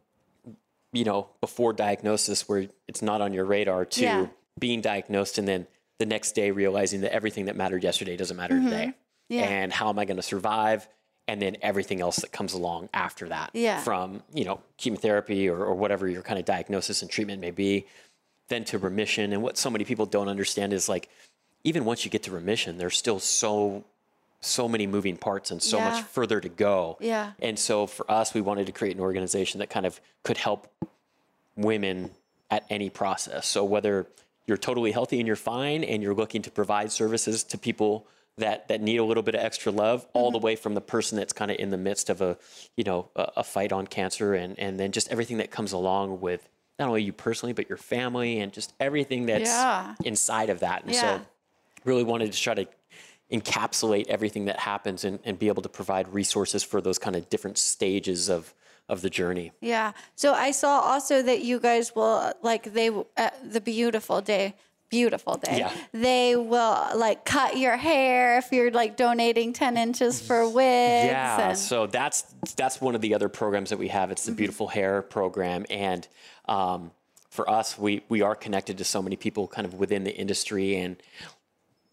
you 0.93 1.03
know, 1.03 1.27
before 1.41 1.73
diagnosis 1.73 2.47
where 2.47 2.67
it's 2.87 3.01
not 3.01 3.19
on 3.19 3.33
your 3.33 3.43
radar 3.45 3.83
to 3.85 4.01
Yeah. 4.01 4.27
being 4.57 4.79
diagnosed 4.79 5.37
and 5.37 5.45
then 5.47 5.67
the 5.99 6.05
next 6.05 6.31
day 6.31 6.51
realizing 6.51 7.01
that 7.01 7.11
everything 7.13 7.45
that 7.45 7.57
mattered 7.57 7.83
yesterday 7.83 8.15
doesn't 8.15 8.37
matter 8.37 8.57
today. 8.57 8.85
Mm-hmm. 8.85 9.33
Yeah. 9.33 9.41
And 9.43 9.73
how 9.73 9.89
am 9.89 9.99
I 9.99 10.05
going 10.05 10.15
to 10.15 10.23
survive? 10.23 10.87
And 11.27 11.41
then 11.41 11.57
everything 11.61 11.99
else 11.99 12.15
that 12.21 12.31
comes 12.31 12.53
along 12.53 12.87
after 12.93 13.27
that, 13.27 13.51
Yeah. 13.53 13.81
from 13.81 14.23
you 14.33 14.45
know 14.45 14.61
chemotherapy 14.77 15.49
or, 15.49 15.57
or 15.57 15.75
whatever 15.75 16.07
your 16.07 16.21
kind 16.21 16.39
of 16.39 16.45
diagnosis 16.45 17.01
and 17.01 17.11
treatment 17.11 17.41
may 17.41 17.51
be, 17.51 17.85
then 18.49 18.65
to 18.65 18.77
remission. 18.77 19.31
And 19.33 19.41
what 19.41 19.57
so 19.57 19.69
many 19.69 19.85
people 19.85 20.05
don't 20.05 20.27
understand 20.27 20.73
is 20.73 20.89
like, 20.89 21.09
even 21.63 21.85
once 21.85 22.05
you 22.05 22.11
get 22.11 22.23
to 22.23 22.31
remission, 22.31 22.77
there's 22.77 22.97
still 22.97 23.19
so 23.19 23.85
so 24.41 24.69
many 24.69 24.87
moving 24.87 25.17
parts 25.17 25.51
and 25.51 25.61
so 25.61 25.77
Yeah. 25.77 25.89
much 25.89 26.03
further 26.03 26.39
to 26.39 26.47
go. 26.47 26.97
Yeah. 27.01 27.33
And 27.39 27.59
so 27.59 27.87
for 27.87 28.09
us, 28.09 28.33
we 28.33 28.39
wanted 28.39 28.67
to 28.67 28.71
create 28.71 28.95
an 28.95 29.01
organization 29.01 29.59
that 29.59 29.69
kind 29.69 29.85
of 29.85 29.99
could 30.23 30.37
help 30.37 30.71
women 31.57 32.11
at 32.49 32.65
any 32.69 32.89
process. 32.89 33.47
So 33.47 33.65
whether 33.65 34.07
you're 34.47 34.57
totally 34.57 34.91
healthy 34.91 35.19
and 35.19 35.27
you're 35.27 35.35
fine 35.35 35.83
and 35.83 36.01
you're 36.01 36.13
looking 36.13 36.41
to 36.43 36.51
provide 36.51 36.91
services 36.91 37.43
to 37.43 37.57
people 37.57 38.07
that, 38.37 38.69
that 38.69 38.81
need 38.81 38.97
a 38.97 39.03
little 39.03 39.23
bit 39.23 39.35
of 39.35 39.41
extra 39.41 39.71
love, 39.73 40.07
all 40.13 40.31
the 40.31 40.37
mm-hmm. 40.37 40.45
way 40.45 40.55
from 40.55 40.73
the 40.73 40.81
person 40.81 41.17
that's 41.17 41.33
kind 41.33 41.51
of 41.51 41.57
in 41.59 41.69
the 41.69 41.77
midst 41.77 42.09
of 42.09 42.21
a, 42.21 42.37
you 42.77 42.85
know, 42.85 43.09
a, 43.17 43.31
a 43.37 43.43
fight 43.43 43.73
on 43.73 43.85
cancer 43.87 44.33
and, 44.33 44.57
and 44.57 44.79
then 44.79 44.93
just 44.93 45.11
everything 45.11 45.37
that 45.37 45.51
comes 45.51 45.73
along 45.73 46.21
with 46.21 46.47
not 46.79 46.87
only 46.87 47.03
you 47.03 47.13
personally, 47.13 47.53
but 47.53 47.67
your 47.69 47.77
family 47.77 48.39
and 48.39 48.51
just 48.53 48.73
everything 48.79 49.25
that's 49.25 49.49
Yeah. 49.49 49.95
inside 50.05 50.49
of 50.49 50.61
that. 50.61 50.83
And 50.83 50.93
Yeah. 50.93 51.01
so 51.01 51.21
really 51.83 52.03
wanted 52.03 52.31
to 52.31 52.39
try 52.41 52.53
to 52.55 52.67
encapsulate 53.31 54.07
everything 54.07 54.45
that 54.45 54.59
happens 54.59 55.03
and, 55.03 55.19
and 55.23 55.37
be 55.37 55.47
able 55.49 55.61
to 55.61 55.69
provide 55.69 56.07
resources 56.13 56.63
for 56.63 56.81
those 56.81 56.97
kind 56.97 57.15
of 57.15 57.29
different 57.29 57.57
stages 57.57 58.29
of 58.29 58.53
of 58.87 59.03
the 59.03 59.09
journey. 59.11 59.51
Yeah. 59.61 59.91
So 60.15 60.33
I 60.33 60.49
saw 60.49 60.79
also 60.79 61.21
that 61.21 61.43
you 61.43 61.59
guys 61.59 61.93
will 61.95 62.33
like 62.41 62.73
they 62.73 62.89
uh, 62.89 63.29
the 63.43 63.61
beautiful 63.61 64.19
day 64.21 64.55
beautiful 64.89 65.35
day. 65.37 65.59
Yeah. 65.59 65.71
They 65.93 66.35
will 66.35 66.87
like 66.95 67.23
cut 67.23 67.57
your 67.59 67.77
hair 67.77 68.39
if 68.39 68.51
you're 68.51 68.71
like 68.71 68.97
donating 68.97 69.53
10 69.53 69.77
inches 69.77 70.19
for 70.19 70.49
wigs. 70.49 71.05
Yeah, 71.11 71.49
and- 71.49 71.57
so 71.57 71.85
that's 71.85 72.23
that's 72.55 72.81
one 72.81 72.95
of 72.95 73.01
the 73.01 73.13
other 73.13 73.29
programs 73.29 73.69
that 73.69 73.77
we 73.77 73.89
have. 73.89 74.09
It's 74.09 74.25
the 74.25 74.31
Beautiful 74.31 74.67
Hair 74.67 75.03
program, 75.03 75.67
and 75.69 76.07
um, 76.49 76.91
for 77.29 77.49
us, 77.49 77.77
we 77.77 78.01
we 78.09 78.21
are 78.21 78.35
connected 78.35 78.79
to 78.79 78.83
so 78.83 79.01
many 79.01 79.15
people 79.15 79.47
kind 79.47 79.65
of 79.65 79.75
within 79.75 80.03
the 80.03 80.13
industry. 80.13 80.75
And 80.75 80.97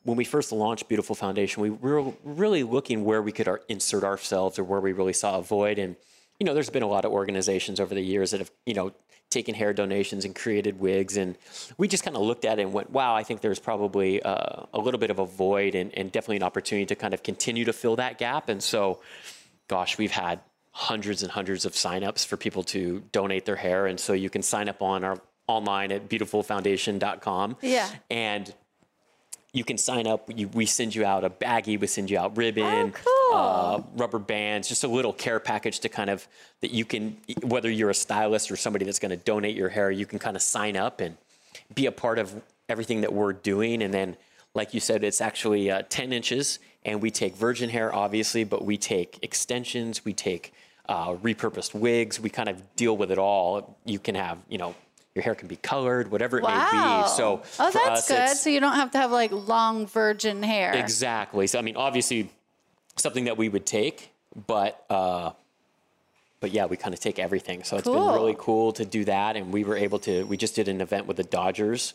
when 0.03 0.17
we 0.17 0.25
first 0.25 0.51
launched 0.51 0.89
Beautiful 0.89 1.15
Foundation, 1.15 1.63
we 1.63 1.71
were 1.71 2.13
really 2.25 2.63
looking 2.63 3.05
where 3.05 3.21
we 3.21 3.33
could 3.33 3.49
insert 3.69 4.03
ourselves 4.03 4.59
or 4.59 4.65
where 4.65 4.81
we 4.81 4.93
really 4.93 5.13
saw 5.13 5.39
a 5.39 5.43
void. 5.43 5.79
And 5.79 5.95
you 6.41 6.47
know, 6.47 6.55
there's 6.55 6.71
been 6.71 6.83
a 6.83 6.89
lot 6.89 7.05
of 7.05 7.13
organizations 7.13 7.81
over 7.81 7.95
the 7.95 8.01
years 8.01 8.31
that 8.31 8.41
have 8.41 8.51
you 8.65 8.75
know 8.75 8.93
taken 9.29 9.55
hair 9.55 9.75
donations 9.75 10.25
and 10.25 10.35
created 10.35 10.81
wigs, 10.81 11.17
and 11.19 11.37
we 11.77 11.87
just 11.87 12.03
kind 12.03 12.17
of 12.17 12.23
looked 12.23 12.47
at 12.47 12.59
it 12.59 12.63
and 12.63 12.73
went, 12.73 12.91
"Wow, 12.91 13.15
I 13.15 13.23
think 13.23 13.43
there's 13.43 13.59
probably 13.59 14.23
uh, 14.23 14.65
a 14.73 14.79
little 14.79 15.01
bit 15.01 15.11
of 15.11 15.19
a 15.19 15.27
void 15.27 15.75
and, 15.75 15.93
and 15.95 16.11
definitely 16.11 16.37
an 16.37 16.45
opportunity 16.45 16.87
to 16.87 16.95
kind 16.95 17.13
of 17.13 17.23
continue 17.23 17.67
to 17.67 17.75
fill 17.75 17.97
that 17.97 18.17
gap." 18.17 18.49
And 18.49 18.63
so 18.63 19.01
gosh, 19.69 19.99
we've 19.99 20.13
had 20.13 20.41
hundreds 20.79 21.23
and 21.23 21.33
hundreds 21.33 21.65
of 21.65 21.73
signups 21.73 22.27
for 22.27 22.37
people 22.37 22.63
to 22.63 23.03
donate 23.11 23.47
their 23.47 23.57
hair. 23.57 23.87
And 23.87 23.99
so 23.99 24.13
you 24.13 24.29
can 24.29 24.43
sign 24.43 24.69
up 24.69 24.83
on 24.83 25.05
our 25.05 25.19
online 25.49 25.91
at 25.91 26.07
beautifulfoundation.com. 26.07 27.57
Yeah. 27.63 27.89
And 28.11 28.53
you 29.55 29.65
can 29.65 29.79
sign 29.79 30.07
up. 30.07 30.29
You, 30.37 30.49
we 30.49 30.67
send 30.67 30.95
you 30.95 31.03
out 31.07 31.25
a 31.25 31.31
baggie. 31.31 31.81
We 31.81 31.87
send 31.87 32.11
you 32.11 32.19
out 32.19 32.37
ribbon, 32.37 32.93
Oh, 33.07 33.31
cool. 33.33 33.39
uh, 33.39 33.83
rubber 33.97 34.19
bands, 34.19 34.69
just 34.69 34.85
a 34.85 34.89
little 34.89 35.15
care 35.15 35.41
package 35.41 35.81
to 35.81 35.89
kind 35.89 36.11
of 36.11 36.29
that 36.61 36.73
you 36.73 36.85
can, 36.85 37.17
whether 37.43 37.71
you're 37.71 37.89
a 37.89 37.95
stylist 37.95 38.51
or 38.51 38.57
somebody 38.57 38.85
that's 38.85 38.99
going 38.99 39.11
to 39.13 39.17
donate 39.25 39.57
your 39.57 39.71
hair, 39.71 39.91
you 39.91 40.05
can 40.05 40.19
kind 40.19 40.37
of 40.37 40.43
sign 40.43 40.77
up 40.77 41.01
and 41.01 41.17
be 41.75 41.87
a 41.87 41.93
part 41.93 42.19
of 42.19 42.43
everything 42.69 43.01
that 43.01 43.15
we're 43.15 43.33
doing. 43.33 43.83
And 43.83 43.95
then, 43.95 44.19
like 44.53 44.75
you 44.75 44.81
said, 44.81 45.03
it's 45.03 45.23
actually 45.23 45.71
uh, 45.71 45.85
10 45.89 46.13
inches, 46.13 46.59
and 46.85 47.01
we 47.01 47.11
take 47.11 47.35
virgin 47.35 47.71
hair, 47.71 47.95
obviously, 47.95 48.45
but 48.45 48.63
we 48.63 48.77
take 48.77 49.19
extensions, 49.23 50.05
we 50.05 50.13
take 50.13 50.53
uh, 50.89 51.15
repurposed 51.15 51.75
wigs, 51.75 52.21
we 52.21 52.31
kind 52.31 52.49
of 52.49 52.77
deal 52.77 52.97
with 52.97 53.11
it 53.11 53.19
all. 53.19 53.77
You 53.85 53.99
can 53.99 54.15
have, 54.15 54.39
you 54.49 54.59
know, 54.59 54.75
your 55.15 55.23
hair 55.23 55.35
can 55.35 55.49
be 55.49 55.57
colored, 55.57 56.11
whatever 56.11 56.39
it 56.39 56.45
wow. 56.45 56.69
may 56.73 57.03
be. 57.03 57.09
So, 57.09 57.43
oh, 57.59 57.71
that's 57.71 57.77
us, 57.77 58.09
good. 58.09 58.37
So 58.37 58.51
you 58.51 58.61
don't 58.61 58.75
have 58.75 58.91
to 58.93 58.99
have 58.99 59.11
like 59.11 59.33
long 59.33 59.87
virgin 59.87 60.43
hair. 60.43 60.75
Exactly. 60.75 61.47
So 61.47 61.59
I 61.59 61.63
mean, 61.63 61.77
obviously, 61.77 62.31
something 62.97 63.25
that 63.25 63.37
we 63.37 63.49
would 63.49 63.65
take, 63.65 64.11
but 64.47 64.85
uh, 64.91 65.31
but 66.41 66.51
yeah, 66.51 66.67
we 66.67 66.77
kind 66.77 66.95
of 66.95 67.01
take 67.01 67.19
everything. 67.19 67.65
So 67.65 67.77
it's 67.77 67.89
been 67.89 67.95
really 67.95 68.37
cool 68.39 68.73
to 68.73 68.85
do 68.85 69.05
that, 69.07 69.37
and 69.37 69.53
we 69.53 69.65
were 69.65 69.77
able 69.77 69.99
to. 70.01 70.25
We 70.25 70.37
just 70.37 70.55
did 70.55 70.69
an 70.69 70.81
event 70.81 71.07
with 71.07 71.17
the 71.17 71.25
Dodgers 71.25 71.95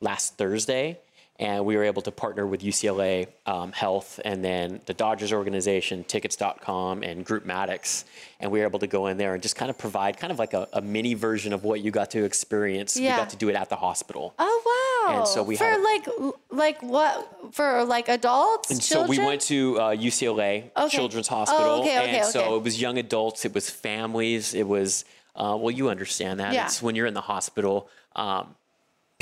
last 0.00 0.38
Thursday. 0.38 0.98
And 1.40 1.64
we 1.64 1.76
were 1.76 1.82
able 1.82 2.00
to 2.02 2.12
partner 2.12 2.46
with 2.46 2.62
UCLA 2.62 3.26
um, 3.44 3.72
Health 3.72 4.20
and 4.24 4.44
then 4.44 4.80
the 4.86 4.94
Dodgers 4.94 5.32
organization, 5.32 6.04
Tickets.com, 6.04 7.02
and 7.02 7.24
Group 7.24 7.44
Maddox. 7.44 8.04
And 8.38 8.52
we 8.52 8.60
were 8.60 8.66
able 8.66 8.78
to 8.78 8.86
go 8.86 9.08
in 9.08 9.16
there 9.16 9.34
and 9.34 9.42
just 9.42 9.56
kind 9.56 9.68
of 9.68 9.76
provide 9.76 10.16
kind 10.16 10.32
of 10.32 10.38
like 10.38 10.54
a, 10.54 10.68
a 10.72 10.80
mini 10.80 11.14
version 11.14 11.52
of 11.52 11.64
what 11.64 11.80
you 11.80 11.90
got 11.90 12.12
to 12.12 12.22
experience. 12.24 12.96
Yeah. 12.96 13.16
We 13.16 13.22
got 13.22 13.30
to 13.30 13.36
do 13.36 13.48
it 13.48 13.56
at 13.56 13.68
the 13.68 13.74
hospital. 13.76 14.34
Oh 14.38 15.08
wow! 15.08 15.18
And 15.18 15.28
so 15.28 15.42
we 15.42 15.56
for 15.56 15.64
had 15.64 15.80
like 15.82 16.06
like 16.50 16.82
what 16.82 17.52
for 17.52 17.84
like 17.84 18.08
adults? 18.08 18.70
And 18.70 18.80
children? 18.80 19.16
so 19.16 19.20
we 19.22 19.26
went 19.26 19.40
to 19.42 19.80
uh, 19.80 19.96
UCLA 19.96 20.70
Okay. 20.76 20.96
Children's 20.96 21.28
Oh, 21.30 21.36
Hospital, 21.36 21.80
okay, 21.80 21.98
okay, 21.98 22.18
and 22.18 22.26
so 22.26 22.56
it 22.56 22.62
was 22.62 22.80
young 22.80 22.98
adults, 22.98 23.44
it 23.44 23.54
was 23.54 23.68
families, 23.68 24.54
it 24.54 24.66
was 24.68 25.04
uh, 25.36 25.56
well, 25.58 25.70
you 25.70 25.88
understand 25.88 26.38
that. 26.40 26.52
Yeah. 26.52 26.66
It's 26.66 26.80
when 26.80 26.94
you're 26.94 27.06
in 27.06 27.14
the 27.14 27.20
hospital, 27.20 27.88
um, 28.14 28.54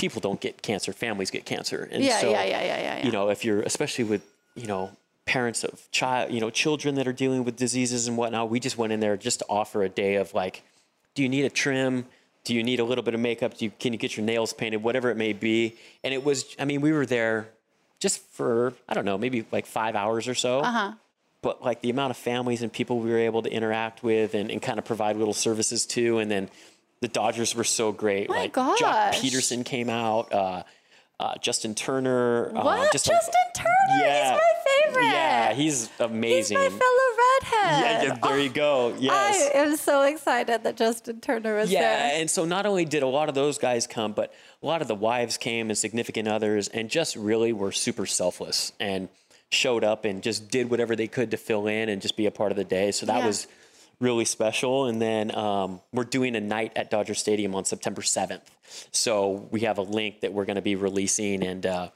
people 0.03 0.19
don't 0.19 0.41
get 0.41 0.61
cancer, 0.61 0.91
families 0.91 1.31
get 1.31 1.45
cancer, 1.45 1.87
and 1.89 2.03
Yeah, 2.03 2.19
so 2.19 2.29
yeah, 2.29 2.43
yeah, 2.43 2.61
yeah, 2.61 2.65
yeah, 2.65 2.97
yeah. 2.97 3.05
you 3.05 3.11
know 3.13 3.29
if 3.29 3.45
you're 3.45 3.61
especially 3.61 4.03
with 4.03 4.21
you 4.53 4.67
know 4.67 4.91
parents 5.25 5.63
of 5.63 5.89
child, 5.91 6.29
you 6.33 6.41
know 6.41 6.49
children 6.49 6.95
that 6.95 7.07
are 7.07 7.13
dealing 7.13 7.45
with 7.45 7.55
diseases 7.55 8.09
and 8.09 8.17
whatnot, 8.17 8.49
we 8.49 8.59
just 8.59 8.77
went 8.77 8.91
in 8.91 8.99
there 8.99 9.15
just 9.15 9.39
to 9.39 9.45
offer 9.47 9.81
a 9.81 9.87
day 9.87 10.15
of 10.15 10.33
like, 10.33 10.63
do 11.15 11.23
you 11.23 11.29
need 11.29 11.45
a 11.45 11.49
trim? 11.49 12.05
Do 12.43 12.53
you 12.53 12.63
need 12.63 12.81
a 12.81 12.83
little 12.83 13.05
bit 13.07 13.13
of 13.13 13.21
makeup? 13.21 13.57
Do 13.57 13.63
you, 13.63 13.71
can 13.79 13.93
you 13.93 13.99
get 13.99 14.17
your 14.17 14.25
nails 14.25 14.51
painted? 14.51 14.83
Whatever 14.83 15.09
it 15.09 15.15
may 15.15 15.31
be. 15.31 15.75
And 16.03 16.13
it 16.13 16.25
was, 16.25 16.53
I 16.59 16.65
mean, 16.65 16.81
we 16.81 16.91
were 16.91 17.05
there 17.05 17.47
just 18.01 18.19
for, 18.33 18.73
I 18.89 18.93
don't 18.93 19.05
know, 19.05 19.17
maybe 19.17 19.45
like 19.53 19.65
five 19.65 19.95
hours 19.95 20.27
or 20.27 20.35
so. 20.35 20.59
Uh-huh. 20.59 20.91
But 21.41 21.63
like 21.63 21.79
the 21.81 21.89
amount 21.89 22.11
of 22.11 22.17
families 22.17 22.61
and 22.61 22.71
people 22.71 22.99
we 22.99 23.09
were 23.09 23.17
able 23.19 23.43
to 23.43 23.49
interact 23.49 24.03
with 24.03 24.35
and, 24.35 24.51
and 24.51 24.61
kind 24.61 24.77
of 24.77 24.83
provide 24.83 25.15
little 25.15 25.33
services 25.33 25.85
to. 25.95 26.17
And 26.17 26.29
then 26.29 26.49
the 27.03 27.07
Dodgers 27.09 27.53
were 27.53 27.63
so 27.65 27.91
great. 27.91 28.29
My 28.29 28.37
like 28.37 28.53
gosh. 28.53 28.79
Joc 28.79 29.11
Pederson 29.15 29.63
came 29.65 29.89
out, 29.89 30.31
uh, 30.33 30.63
uh, 31.19 31.35
Justin 31.41 31.75
Turner. 31.75 32.49
Uh, 32.55 32.63
What? 32.63 32.91
just 32.93 33.07
a- 33.07 33.09
Justin 33.11 33.33
Turner? 33.55 33.69
Yeah. 33.99 34.31
He's 34.31 34.39
my 34.41 34.71
favorite. 34.85 35.03
Yeah, 35.05 35.53
he's 35.53 35.89
amazing. 35.99 36.57
He's 36.59 36.71
my 36.71 36.79
fellow 36.79 37.59
redhead. 37.59 37.83
yeah, 37.83 38.03
yeah, 38.03 38.15
there 38.23 38.39
you 38.39 38.49
go. 38.49 38.95
Yes. 38.97 39.51
I 39.53 39.57
am 39.59 39.75
so 39.75 40.01
excited 40.03 40.63
that 40.63 40.77
Justin 40.77 41.19
Turner 41.19 41.55
was 41.57 41.69
Yeah, 41.69 41.81
there. 41.81 42.07
Yeah, 42.15 42.19
and 42.21 42.29
so 42.31 42.45
not 42.45 42.65
only 42.65 42.85
did 42.85 43.03
a 43.03 43.07
lot 43.07 43.27
of 43.29 43.35
those 43.35 43.57
guys 43.57 43.85
come, 43.85 44.13
but 44.13 44.33
a 44.61 44.65
lot 44.65 44.81
of 44.81 44.87
the 44.87 44.95
wives 44.95 45.37
came 45.37 45.69
and 45.69 45.77
significant 45.77 46.27
others, 46.29 46.67
and 46.69 46.89
just 46.89 47.15
really 47.17 47.51
were 47.53 47.71
super 47.73 48.05
selfless 48.05 48.71
and 48.79 49.09
showed 49.51 49.83
up 49.83 50.05
and 50.05 50.23
just 50.23 50.49
did 50.49 50.69
whatever 50.71 50.95
they 50.95 51.07
could 51.07 51.31
to 51.31 51.37
fill 51.37 51.67
in 51.67 51.89
and 51.89 52.01
just 52.01 52.15
be 52.17 52.25
a 52.25 52.31
part 52.31 52.51
of 52.51 52.55
the 52.57 52.63
day. 52.63 52.91
So 52.91 53.05
that 53.05 53.19
Yeah. 53.19 53.27
was 53.27 53.47
really 53.99 54.25
special. 54.25 54.85
And 54.85 55.01
then 55.01 55.33
um, 55.35 55.81
we're 55.91 56.03
doing 56.03 56.35
a 56.35 56.41
night 56.41 56.73
at 56.75 56.89
Dodger 56.91 57.13
Stadium 57.13 57.55
on 57.55 57.65
September 57.65 58.01
7th. 58.01 58.41
So 58.91 59.47
we 59.51 59.61
have 59.61 59.77
a 59.77 59.81
link 59.83 60.21
that 60.21 60.33
we're 60.33 60.45
going 60.45 60.55
to 60.55 60.61
be 60.61 60.75
releasing, 60.75 61.43
and 61.43 61.65
uh, 61.65 61.89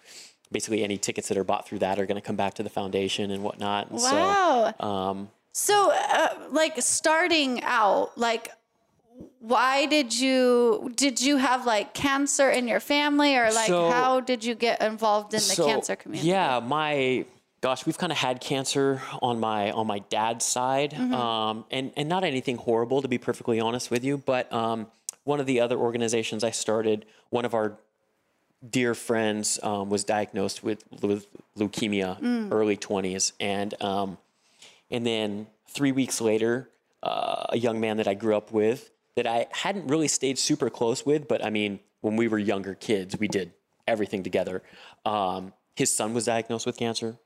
basically 0.52 0.84
any 0.84 0.98
tickets 0.98 1.28
that 1.30 1.38
are 1.38 1.44
bought 1.44 1.68
through 1.68 1.80
that 1.80 2.00
are 2.00 2.06
going 2.06 2.16
to 2.20 2.26
come 2.26 2.36
back 2.36 2.54
to 2.56 2.64
the 2.64 2.70
foundation 2.70 3.32
and 3.32 3.44
whatnot. 3.44 3.90
And 3.90 4.00
Wow. 4.00 4.74
So, 4.80 4.86
um, 4.88 5.30
So, 5.52 5.92
uh, 5.92 6.30
like 6.52 6.76
starting 6.82 7.64
out, 7.64 8.18
like, 8.18 8.52
why 9.40 9.88
did 9.88 10.18
you 10.20 10.92
did 10.96 11.20
you 11.20 11.38
have 11.38 11.66
like 11.66 11.96
cancer 11.96 12.50
in 12.52 12.68
your 12.68 12.80
family, 12.80 13.36
or 13.36 13.52
like 13.52 13.68
So- 13.68 13.90
how 13.90 14.20
did 14.20 14.44
you 14.44 14.54
get 14.54 14.82
involved 14.82 15.34
in 15.34 15.40
the 15.40 15.56
So, 15.56 15.66
cancer 15.66 15.96
community? 15.96 16.30
Yeah, 16.30 16.60
my 16.60 17.26
gosh, 17.62 17.86
we've 17.86 17.98
kind 17.98 18.12
of 18.12 18.18
had 18.18 18.40
cancer 18.42 19.02
on 19.22 19.40
my 19.40 19.72
on 19.72 19.88
my 19.88 20.00
dad's 20.00 20.46
side, 20.46 20.92
Mm-hmm. 20.92 21.14
um, 21.14 21.66
and 21.72 21.92
and 21.96 22.08
not 22.10 22.24
anything 22.24 22.58
horrible 22.58 23.02
to 23.02 23.08
be 23.08 23.18
perfectly 23.18 23.60
honest 23.60 23.90
with 23.92 24.04
you, 24.04 24.18
but 24.18 24.52
um, 24.54 24.88
one 25.24 25.40
of 25.40 25.46
the 25.46 25.60
other 25.60 25.78
organizations 25.78 26.44
I 26.44 26.52
started, 26.52 27.06
one 27.30 27.46
of 27.46 27.54
our 27.54 27.78
dear 28.68 28.96
friends 28.96 29.60
um, 29.62 29.90
was 29.90 30.04
diagnosed 30.04 30.64
with, 30.64 30.84
with 31.02 31.28
leukemia, 31.58 32.20
Mm. 32.20 32.52
early 32.52 32.76
twenties, 32.78 33.34
and 33.40 33.74
um, 33.84 34.18
and 34.90 35.06
then 35.06 35.48
three 35.68 35.92
weeks 35.92 36.22
later, 36.22 36.70
uh, 37.04 37.46
a 37.50 37.58
young 37.58 37.80
man 37.80 37.98
that 37.98 38.08
I 38.08 38.14
grew 38.14 38.36
up 38.36 38.52
with 38.52 38.90
that 39.16 39.28
I 39.28 39.48
hadn't 39.52 39.88
really 39.88 40.08
stayed 40.08 40.38
super 40.40 40.70
close 40.70 41.06
with, 41.06 41.28
but 41.28 41.44
I 41.44 41.50
mean, 41.50 41.80
when 42.02 42.16
we 42.16 42.28
were 42.28 42.38
younger 42.40 42.74
kids, 42.76 43.18
we 43.20 43.28
did 43.28 43.52
everything 43.88 44.24
together. 44.24 44.62
Um, 45.06 45.54
his 45.76 45.94
son 45.96 46.14
was 46.14 46.26
diagnosed 46.26 46.66
with 46.66 46.78
cancer, 46.78 47.18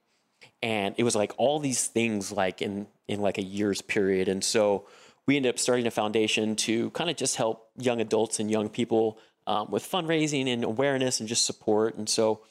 and 0.62 0.96
it 0.98 1.04
was 1.04 1.16
like 1.16 1.34
all 1.38 1.60
these 1.60 1.88
things 1.88 2.32
like 2.32 2.62
in 2.62 2.88
in 3.08 3.20
like 3.20 3.38
a 3.38 3.44
year's 3.44 3.82
period, 3.82 4.28
and 4.28 4.44
so 4.44 4.88
we 5.28 5.38
ended 5.38 5.54
up 5.54 5.60
starting 5.60 5.88
a 5.88 5.92
foundation 5.92 6.56
to 6.56 6.90
kind 6.92 7.10
of 7.10 7.16
just 7.16 7.36
help 7.36 7.70
young 7.78 8.02
adults 8.02 8.40
and 8.40 8.50
young 8.50 8.70
people 8.70 9.20
um, 9.48 9.70
with 9.70 9.90
fundraising 9.90 10.48
and 10.48 10.64
awareness 10.64 11.20
and 11.20 11.30
just 11.30 11.46
support. 11.46 11.96
And 11.96 12.10
so 12.10 12.42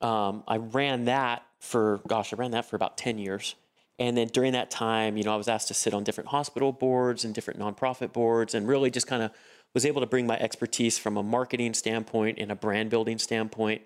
um, 0.00 0.42
I 0.48 0.56
ran 0.56 1.06
that 1.06 1.44
for 1.60 2.00
gosh, 2.06 2.32
I 2.32 2.36
ran 2.36 2.50
that 2.52 2.66
for 2.66 2.76
about 2.76 2.98
ten 2.98 3.18
years. 3.18 3.54
And 3.98 4.16
then 4.16 4.28
during 4.28 4.52
that 4.52 4.70
time, 4.70 5.16
you 5.16 5.24
know, 5.24 5.32
I 5.32 5.36
was 5.36 5.48
asked 5.48 5.68
to 5.68 5.74
sit 5.74 5.94
on 5.94 6.04
different 6.04 6.28
hospital 6.28 6.70
boards 6.70 7.24
and 7.24 7.34
different 7.34 7.58
nonprofit 7.58 8.12
boards, 8.12 8.54
and 8.54 8.68
really 8.68 8.90
just 8.90 9.06
kind 9.06 9.22
of 9.22 9.30
was 9.72 9.86
able 9.86 10.00
to 10.00 10.06
bring 10.06 10.26
my 10.26 10.38
expertise 10.38 10.98
from 10.98 11.16
a 11.16 11.22
marketing 11.22 11.74
standpoint 11.74 12.38
and 12.38 12.50
a 12.50 12.54
brand 12.54 12.90
building 12.90 13.18
standpoint, 13.18 13.82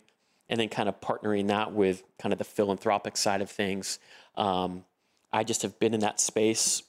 and 0.51 0.61
then 0.61 0.69
kind 0.69 0.89
of 0.89 1.01
partnering 1.01 1.47
that 1.49 1.73
with 1.73 2.03
kind 2.21 2.33
of 2.35 2.39
the 2.39 2.45
philanthropic 2.45 3.17
side 3.17 3.41
of 3.41 3.51
things. 3.51 3.99
Um, 4.35 4.85
I 5.33 5.45
just 5.45 5.63
have 5.63 5.79
been 5.79 5.95
in 5.95 6.01
that 6.01 6.21
space, 6.21 6.83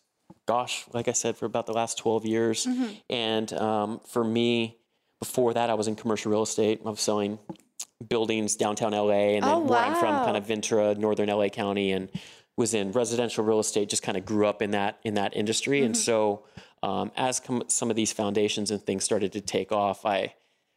gosh, 0.47 0.85
like 0.93 1.07
I 1.07 1.11
said, 1.13 1.37
for 1.37 1.45
about 1.45 1.67
the 1.67 1.73
last 1.73 1.97
12 1.99 2.25
years. 2.25 2.67
And 3.09 3.53
um, 3.53 4.01
for 4.07 4.23
me, 4.23 4.77
before 5.19 5.53
that, 5.53 5.69
I 5.69 5.75
was 5.75 5.87
in 5.87 5.95
commercial 5.95 6.31
real 6.31 6.41
estate. 6.43 6.81
I 6.85 6.89
was 6.89 6.99
selling 6.99 7.37
buildings 8.09 8.55
downtown 8.55 8.91
LA, 8.93 9.35
and 9.37 9.43
then 9.45 9.53
Oh, 9.53 9.59
where 9.59 9.79
I'm 9.79 9.93
from, 9.95 10.15
kind 10.25 10.35
of 10.35 10.45
Ventura, 10.47 10.95
northern 10.95 11.29
LA 11.29 11.49
County, 11.49 11.91
and 11.91 12.09
was 12.57 12.73
in 12.73 12.91
residential 12.91 13.43
real 13.43 13.59
estate. 13.59 13.89
Just 13.89 14.01
kind 14.03 14.17
of 14.17 14.25
grew 14.25 14.47
up 14.47 14.61
in 14.61 14.71
that 14.71 14.99
in 15.03 15.13
that 15.15 15.35
industry, 15.37 15.83
and 15.83 15.93
Mm-hmm. 15.93 16.01
so 16.01 16.45
um, 16.83 17.11
as 17.15 17.39
com- 17.39 17.63
some 17.67 17.89
of 17.91 17.95
these 17.95 18.11
foundations 18.11 18.71
and 18.71 18.81
things 18.81 19.03
started 19.03 19.31
to 19.33 19.41
take 19.41 19.71
off, 19.71 20.03
I 20.05 20.33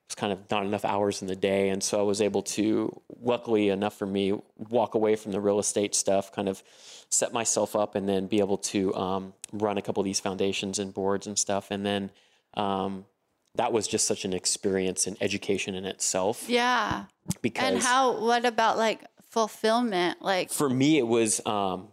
was 0.08 0.14
kind 0.14 0.32
of 0.32 0.38
not 0.50 0.64
enough 0.64 0.84
hours 0.84 1.22
in 1.22 1.28
the 1.28 1.36
day. 1.36 1.70
And 1.70 1.82
so 1.82 1.98
I 1.98 2.02
was 2.02 2.20
able 2.20 2.42
to, 2.42 3.00
luckily 3.22 3.68
enough 3.70 3.96
for 3.98 4.06
me, 4.06 4.38
walk 4.56 4.94
away 4.94 5.16
from 5.16 5.32
the 5.32 5.40
real 5.40 5.58
estate 5.58 5.94
stuff, 5.94 6.32
kind 6.32 6.48
of 6.48 6.62
set 7.08 7.32
myself 7.32 7.74
up 7.74 7.94
and 7.94 8.08
then 8.08 8.26
be 8.26 8.38
able 8.40 8.58
to 8.58 8.94
um, 8.94 9.32
run 9.52 9.78
a 9.78 9.82
couple 9.82 10.00
of 10.00 10.04
these 10.04 10.20
foundations 10.20 10.78
and 10.78 10.92
boards 10.92 11.26
and 11.26 11.38
stuff. 11.38 11.70
And 11.70 11.86
then 11.86 12.10
um, 12.54 13.06
that 13.54 13.72
was 13.72 13.86
just 13.86 14.06
such 14.06 14.24
an 14.24 14.32
experience 14.32 15.06
and 15.06 15.16
education 15.20 15.74
in 15.74 15.84
itself. 15.84 16.44
Yeah. 16.48 17.04
Because 17.40 17.72
And 17.72 17.82
how, 17.82 18.20
what 18.20 18.44
about 18.44 18.76
like 18.76 19.00
fulfillment? 19.30 20.20
Like, 20.20 20.50
for 20.50 20.68
me, 20.68 20.98
it 20.98 21.06
was 21.06 21.40
um, 21.46 21.88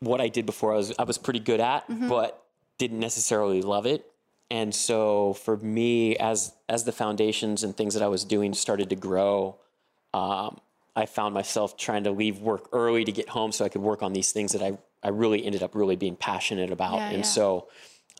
what 0.00 0.20
I 0.20 0.28
did 0.28 0.46
before 0.46 0.72
I 0.72 0.76
was, 0.76 0.92
I 0.98 1.04
was 1.04 1.18
pretty 1.18 1.40
good 1.40 1.60
at, 1.60 1.88
Mm-hmm. 1.88 2.08
but 2.08 2.38
didn't 2.78 3.00
necessarily 3.00 3.62
love 3.62 3.86
it. 3.86 4.04
And 4.52 4.74
so 4.74 5.32
for 5.32 5.56
me, 5.56 6.14
as 6.16 6.52
as 6.68 6.84
the 6.84 6.92
foundations 6.92 7.64
and 7.64 7.74
things 7.74 7.94
that 7.94 8.02
I 8.02 8.08
was 8.08 8.22
doing 8.22 8.52
started 8.52 8.90
to 8.90 8.96
grow, 8.96 9.56
um, 10.12 10.60
I 10.94 11.06
found 11.06 11.32
myself 11.32 11.78
trying 11.78 12.04
to 12.04 12.10
leave 12.10 12.38
work 12.40 12.68
early 12.70 13.02
to 13.02 13.12
get 13.12 13.30
home 13.30 13.50
so 13.50 13.64
I 13.64 13.70
could 13.70 13.80
work 13.80 14.02
on 14.02 14.12
these 14.12 14.30
things 14.30 14.52
that 14.52 14.60
I, 14.60 14.76
I 15.02 15.08
really 15.08 15.42
ended 15.42 15.62
up 15.62 15.74
really 15.74 15.96
being 15.96 16.16
passionate 16.16 16.70
about. 16.70 16.96
Yeah, 16.96 17.08
and 17.08 17.16
yeah. 17.18 17.22
so 17.22 17.68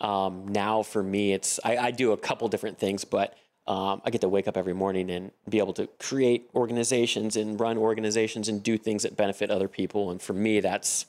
um, 0.01 0.49
now 0.49 0.83
for 0.83 1.03
me, 1.03 1.35
it's 1.35 1.61
I, 1.67 1.77
I 1.77 1.91
do 1.91 2.13
a 2.13 2.17
couple 2.17 2.49
different 2.49 2.79
things, 2.79 3.05
but 3.05 3.37
um, 3.67 4.01
I 4.03 4.09
get 4.09 4.23
to 4.23 4.29
wake 4.31 4.49
up 4.49 4.57
every 4.57 4.73
morning 4.73 5.11
and 5.11 5.33
be 5.47 5.59
able 5.59 5.75
to 5.75 5.87
create 5.99 6.49
organizations 6.55 7.37
and 7.37 7.61
run 7.61 7.77
organizations 7.77 8.49
and 8.49 8.63
do 8.63 8.79
things 8.79 9.03
that 9.03 9.19
benefit 9.19 9.51
other 9.51 9.69
people. 9.69 10.11
And 10.11 10.21
for 10.21 10.33
me, 10.33 10.61
that's 10.61 11.05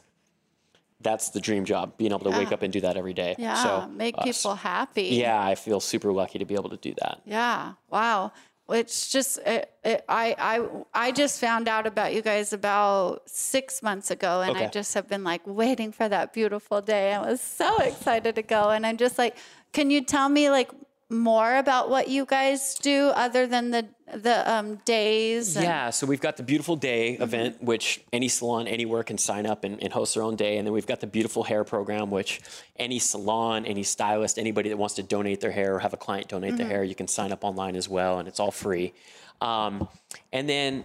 that's 1.03 1.29
the 1.29 1.39
dream 1.39 1.65
job, 1.65 1.97
being 1.97 2.11
able 2.11 2.31
to 2.31 2.37
wake 2.37 2.51
up 2.51 2.61
and 2.61 2.71
do 2.71 2.81
that 2.81 2.97
every 2.97 3.13
day. 3.13 3.35
yeah, 3.37 3.61
so, 3.61 3.87
make 3.89 4.15
uh, 4.17 4.23
people 4.23 4.55
happy. 4.55 5.03
yeah, 5.03 5.41
I 5.41 5.55
feel 5.55 5.79
super 5.79 6.11
lucky 6.11 6.39
to 6.39 6.45
be 6.45 6.55
able 6.55 6.69
to 6.69 6.77
do 6.77 6.93
that. 7.01 7.21
Yeah. 7.25 7.73
Wow. 7.89 8.31
It's 8.69 9.11
just 9.11 9.39
it, 9.39 9.71
it, 9.83 10.05
I 10.07 10.35
I 10.39 10.67
I 10.93 11.11
just 11.11 11.41
found 11.41 11.67
out 11.67 11.85
about 11.85 12.13
you 12.13 12.21
guys 12.21 12.53
about 12.53 13.29
six 13.29 13.83
months 13.83 14.09
ago, 14.09 14.41
and 14.41 14.57
I 14.57 14.67
just 14.67 14.93
have 14.93 15.09
been 15.09 15.23
like 15.23 15.41
waiting 15.45 15.91
for 15.91 16.07
that 16.07 16.31
beautiful 16.31 16.81
day. 16.81 17.13
I 17.13 17.29
was 17.29 17.41
so 17.41 17.77
excited 17.79 18.35
to 18.35 18.41
go, 18.41 18.69
and 18.69 18.85
I'm 18.85 18.95
just 18.95 19.17
like, 19.17 19.35
can 19.73 19.91
you 19.91 20.01
tell 20.01 20.29
me 20.29 20.49
like 20.49 20.71
more 21.13 21.57
about 21.57 21.89
what 21.89 22.07
you 22.09 22.25
guys 22.25 22.75
do 22.75 23.07
other 23.09 23.47
than 23.47 23.71
the 23.71 23.87
the 24.13 24.51
um, 24.51 24.75
days? 24.85 25.55
and- 25.55 25.65
Yeah, 25.65 25.89
so 25.89 26.05
we've 26.05 26.21
got 26.21 26.37
the 26.37 26.43
Beautiful 26.43 26.75
Day 26.75 27.13
event, 27.13 27.63
which 27.63 28.01
any 28.11 28.27
salon 28.27 28.67
anywhere 28.67 29.03
can 29.03 29.17
sign 29.17 29.45
up 29.47 29.63
and, 29.63 29.81
and 29.81 29.91
host 29.93 30.13
their 30.13 30.23
own 30.23 30.35
day. 30.35 30.57
And 30.57 30.67
then 30.67 30.73
we've 30.73 30.85
got 30.85 30.99
the 30.99 31.07
Beautiful 31.07 31.43
Hair 31.43 31.63
program, 31.63 32.11
which 32.11 32.41
any 32.77 32.99
salon, 32.99 33.65
any 33.65 33.81
stylist, 33.83 34.37
anybody 34.37 34.69
that 34.69 34.77
wants 34.77 34.95
to 34.95 35.03
donate 35.03 35.39
their 35.41 35.51
hair 35.51 35.75
or 35.75 35.79
have 35.79 35.93
a 35.93 35.97
client 35.97 36.27
donate 36.27 36.57
their 36.57 36.67
hair, 36.67 36.83
you 36.83 36.93
can 36.95 37.07
sign 37.07 37.31
up 37.31 37.43
online 37.43 37.75
as 37.75 37.89
well, 37.89 38.19
and 38.19 38.27
it's 38.27 38.39
all 38.39 38.51
free. 38.51 38.93
Um, 39.41 39.87
and 40.31 40.47
then 40.47 40.83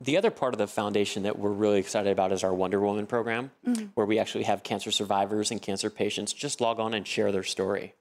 the 0.00 0.18
other 0.18 0.30
part 0.30 0.52
of 0.52 0.58
the 0.58 0.66
foundation 0.66 1.22
that 1.22 1.38
we're 1.38 1.50
really 1.50 1.78
excited 1.78 2.12
about 2.12 2.30
is 2.30 2.44
our 2.44 2.52
Wonder 2.52 2.78
Woman 2.80 3.06
program, 3.06 3.50
where 3.94 4.04
we 4.04 4.18
actually 4.18 4.44
have 4.44 4.62
cancer 4.62 4.90
survivors 4.90 5.50
and 5.50 5.62
cancer 5.62 5.88
patients 5.88 6.34
just 6.34 6.60
log 6.60 6.78
on 6.78 6.92
and 6.92 7.06
share 7.06 7.32
their 7.32 7.42
story 7.44 7.94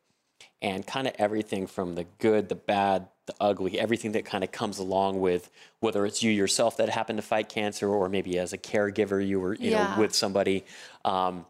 and 0.65 0.86
kind 0.88 1.05
of 1.07 1.13
everything 1.19 1.67
from 1.67 1.93
the 1.93 2.05
good, 2.17 2.50
the 2.50 2.55
bad, 2.55 3.07
the 3.27 3.36
ugly, 3.39 3.79
everything 3.79 4.13
that 4.13 4.25
kind 4.25 4.43
of 4.43 4.51
comes 4.51 4.79
along 4.79 5.19
with 5.22 5.50
whether 5.79 6.05
it's 6.07 6.24
you 6.24 6.31
yourself 6.31 6.77
that 6.77 6.89
happened 6.89 7.17
to 7.17 7.22
fight 7.22 7.50
cancer 7.50 7.88
or 7.88 8.10
maybe 8.10 8.38
as 8.39 8.51
a 8.51 8.57
caregiver 8.57 9.25
you 9.25 9.39
were 9.39 9.53
you 9.53 9.72
Yeah. 9.72 9.93
know 9.95 10.01
with 10.01 10.13
somebody, 10.15 10.65
um, 11.05 11.45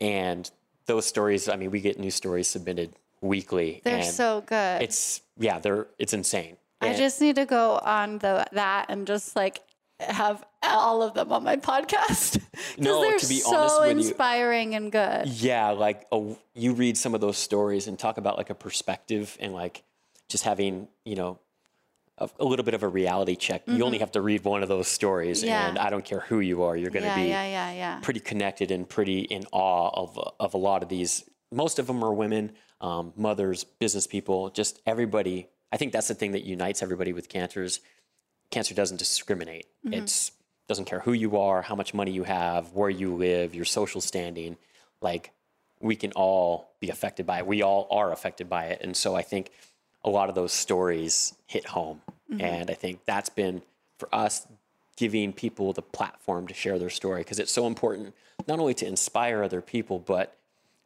and 0.00 0.48
those 0.86 1.06
stories. 1.06 1.48
I 1.48 1.56
mean, 1.56 1.70
we 1.70 1.80
get 1.80 1.98
new 1.98 2.10
stories 2.10 2.48
submitted 2.48 2.92
weekly. 3.20 3.80
They're 3.84 4.02
so 4.04 4.42
good. 4.46 4.82
It's 4.82 5.20
yeah, 5.38 5.58
they're 5.58 5.86
it's 5.98 6.12
insane. 6.12 6.56
I 6.80 6.88
And- 6.88 6.96
just 6.96 7.20
need 7.20 7.36
to 7.36 7.46
go 7.46 7.78
on 7.78 8.18
the 8.18 8.46
that 8.52 8.86
and 8.88 9.06
just 9.06 9.34
like 9.36 9.60
have 10.00 10.44
all 10.64 11.02
of 11.02 11.14
them 11.14 11.32
on 11.32 11.42
my 11.44 11.56
podcast 11.56 12.34
because 12.52 12.78
No, 12.78 13.00
they're 13.02 13.18
to 13.18 13.28
be 13.28 13.38
so 13.40 13.80
with 13.80 13.90
you- 13.92 13.98
inspiring 13.98 14.74
and 14.74 14.90
good. 14.92 15.26
Yeah, 15.28 15.70
like 15.70 16.06
a, 16.12 16.34
you 16.54 16.74
read 16.74 16.96
some 16.96 17.14
of 17.14 17.20
those 17.20 17.38
stories 17.38 17.86
and 17.88 17.98
talk 17.98 18.18
about 18.18 18.36
like 18.38 18.50
a 18.50 18.54
perspective 18.54 19.36
and 19.40 19.52
like 19.52 19.82
just 20.28 20.44
having, 20.44 20.88
you 21.04 21.16
know, 21.16 21.38
a, 22.18 22.28
a 22.38 22.44
little 22.44 22.64
bit 22.64 22.74
of 22.74 22.82
a 22.82 22.88
reality 22.88 23.36
check. 23.36 23.62
You 23.66 23.84
only 23.84 23.98
have 23.98 24.12
to 24.12 24.20
read 24.20 24.44
one 24.44 24.62
of 24.62 24.68
those 24.68 24.86
stories, 24.88 25.38
Mm-hmm. 25.40 25.48
Yeah. 25.48 25.68
and 25.68 25.78
I 25.78 25.90
don't 25.90 26.04
care 26.04 26.20
who 26.20 26.40
you 26.40 26.62
are, 26.62 26.76
you're 26.76 26.90
going 26.90 27.02
to 27.04 27.08
Yeah, 27.08 27.16
be 27.16 27.28
yeah, 27.28 27.44
yeah, 27.46 27.72
yeah. 27.72 28.00
pretty 28.00 28.20
connected 28.20 28.70
and 28.70 28.88
pretty 28.88 29.20
in 29.20 29.44
awe 29.52 29.90
of 29.94 30.18
of 30.38 30.54
a 30.54 30.58
lot 30.58 30.82
of 30.82 30.88
these. 30.88 31.24
Most 31.50 31.78
of 31.78 31.86
them 31.86 32.02
are 32.04 32.12
women, 32.12 32.52
um, 32.80 33.12
mothers, 33.16 33.64
business 33.64 34.06
people, 34.06 34.50
just 34.50 34.80
everybody. 34.86 35.48
I 35.72 35.76
think 35.78 35.92
that's 35.92 36.08
the 36.08 36.14
thing 36.14 36.32
that 36.32 36.44
unites 36.44 36.82
everybody 36.82 37.12
with 37.12 37.28
cancers. 37.30 37.80
cancer 38.50 38.74
doesn't 38.74 38.98
discriminate. 38.98 39.66
It's 39.84 40.32
doesn't 40.72 40.86
care 40.86 41.00
who 41.00 41.12
you 41.12 41.36
are, 41.36 41.60
how 41.60 41.74
much 41.74 41.92
money 41.92 42.12
you 42.12 42.22
have, 42.22 42.72
where 42.72 42.88
you 42.88 43.14
live, 43.14 43.54
your 43.54 43.66
social 43.66 44.00
standing. 44.00 44.56
Like 45.02 45.30
we 45.80 45.96
can 45.96 46.12
all 46.12 46.70
be 46.80 46.88
affected 46.88 47.26
by 47.26 47.38
it. 47.38 47.46
We 47.46 47.62
all 47.62 47.86
are 47.90 48.10
affected 48.10 48.48
by 48.48 48.66
it. 48.66 48.80
And 48.82 48.96
so 48.96 49.14
I 49.14 49.20
think 49.20 49.50
a 50.02 50.08
lot 50.08 50.30
of 50.30 50.34
those 50.34 50.52
stories 50.52 51.34
hit 51.46 51.66
home. 51.66 52.00
Mm-hmm. 52.32 52.40
And 52.40 52.70
I 52.70 52.74
think 52.74 53.00
that's 53.04 53.28
been 53.28 53.60
for 53.98 54.08
us 54.14 54.46
giving 54.96 55.34
people 55.34 55.74
the 55.74 55.82
platform 55.82 56.48
to 56.48 56.54
share 56.54 56.78
their 56.78 56.90
story 56.90 57.20
because 57.20 57.38
it's 57.38 57.52
so 57.52 57.66
important 57.66 58.14
not 58.48 58.58
only 58.58 58.74
to 58.74 58.86
inspire 58.86 59.42
other 59.42 59.60
people, 59.60 59.98
but 59.98 60.36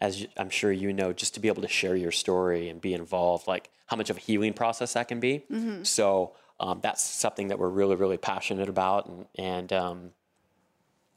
as 0.00 0.26
I'm 0.36 0.50
sure 0.50 0.72
you 0.72 0.92
know, 0.92 1.12
just 1.12 1.34
to 1.34 1.40
be 1.40 1.46
able 1.46 1.62
to 1.62 1.68
share 1.68 1.94
your 1.94 2.12
story 2.12 2.68
and 2.68 2.80
be 2.80 2.92
involved, 2.92 3.46
like 3.46 3.70
how 3.86 3.96
much 3.96 4.10
of 4.10 4.16
a 4.16 4.20
healing 4.20 4.52
process 4.52 4.94
that 4.94 5.06
can 5.06 5.20
be. 5.20 5.44
Mm-hmm. 5.50 5.84
So 5.84 6.32
um, 6.58 6.80
that's 6.82 7.04
something 7.04 7.48
that 7.48 7.58
we're 7.58 7.68
really, 7.68 7.96
really 7.96 8.16
passionate 8.16 8.68
about. 8.68 9.08
And, 9.08 9.26
and 9.36 9.72
um, 9.72 10.10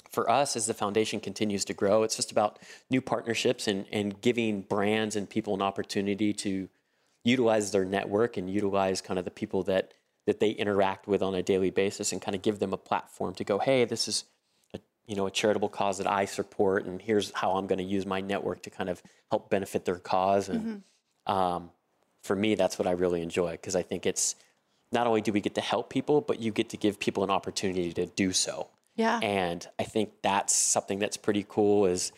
for 0.10 0.30
us, 0.30 0.56
as 0.56 0.66
the 0.66 0.74
foundation 0.74 1.20
continues 1.20 1.64
to 1.66 1.74
grow, 1.74 2.04
it's 2.04 2.16
just 2.16 2.32
about 2.32 2.60
new 2.90 3.02
partnerships 3.02 3.68
and, 3.68 3.86
and 3.92 4.20
giving 4.22 4.62
brands 4.62 5.16
and 5.16 5.30
people 5.30 5.54
an 5.54 5.62
opportunity 5.62 6.34
to 6.34 6.68
utilize 7.24 7.72
their 7.72 7.86
network 7.86 8.38
and 8.38 8.50
utilize 8.50 9.02
kind 9.02 9.20
of 9.20 9.26
the 9.26 9.32
people 9.32 9.64
that 9.64 9.94
that 10.26 10.40
they 10.40 10.52
interact 10.52 11.08
with 11.08 11.24
on 11.24 11.34
a 11.34 11.42
daily 11.42 11.72
basis 11.72 12.12
and 12.12 12.22
kind 12.22 12.36
of 12.36 12.44
give 12.44 12.60
them 12.60 12.72
a 12.72 12.78
platform 12.78 13.34
to 13.34 13.44
go, 13.44 13.58
hey, 13.58 13.84
this 13.86 14.08
is 14.08 14.26
a, 14.76 14.80
you 15.08 15.16
know 15.16 15.26
a 15.26 15.32
charitable 15.32 15.70
cause 15.70 15.98
that 15.98 16.08
I 16.08 16.26
support, 16.26 16.86
and 16.86 17.02
here's 17.02 17.32
how 17.32 17.54
I'm 17.54 17.66
going 17.66 17.80
to 17.80 17.86
use 17.86 18.06
my 18.06 18.22
network 18.22 18.62
to 18.64 18.70
kind 18.70 18.90
of 18.90 19.02
help 19.32 19.50
benefit 19.50 19.86
their 19.86 19.98
cause. 19.98 20.50
And 20.50 20.84
um, 21.26 21.72
for 22.22 22.36
me, 22.36 22.56
that's 22.56 22.78
what 22.78 22.88
I 22.88 22.92
really 22.92 23.22
enjoy 23.22 23.52
because 23.52 23.76
I 23.76 23.82
think 23.82 24.06
it's 24.06 24.36
not 24.92 25.08
only 25.08 25.22
do 25.22 25.32
we 25.32 25.42
get 25.42 25.56
to 25.56 25.62
help 25.62 25.90
people, 25.90 26.22
but 26.22 26.40
you 26.40 26.52
get 26.52 26.70
to 26.70 26.78
give 26.78 27.00
people 27.00 27.24
an 27.24 27.30
opportunity 27.30 27.94
to 27.94 28.06
do 28.06 28.32
so. 28.34 28.70
Yeah. 28.96 29.20
And 29.20 29.66
I 29.78 29.84
think 29.84 30.12
that's 30.22 30.56
something 30.56 31.00
that's 31.00 31.18
pretty 31.18 31.46
cool 31.48 31.86
is 31.86 32.12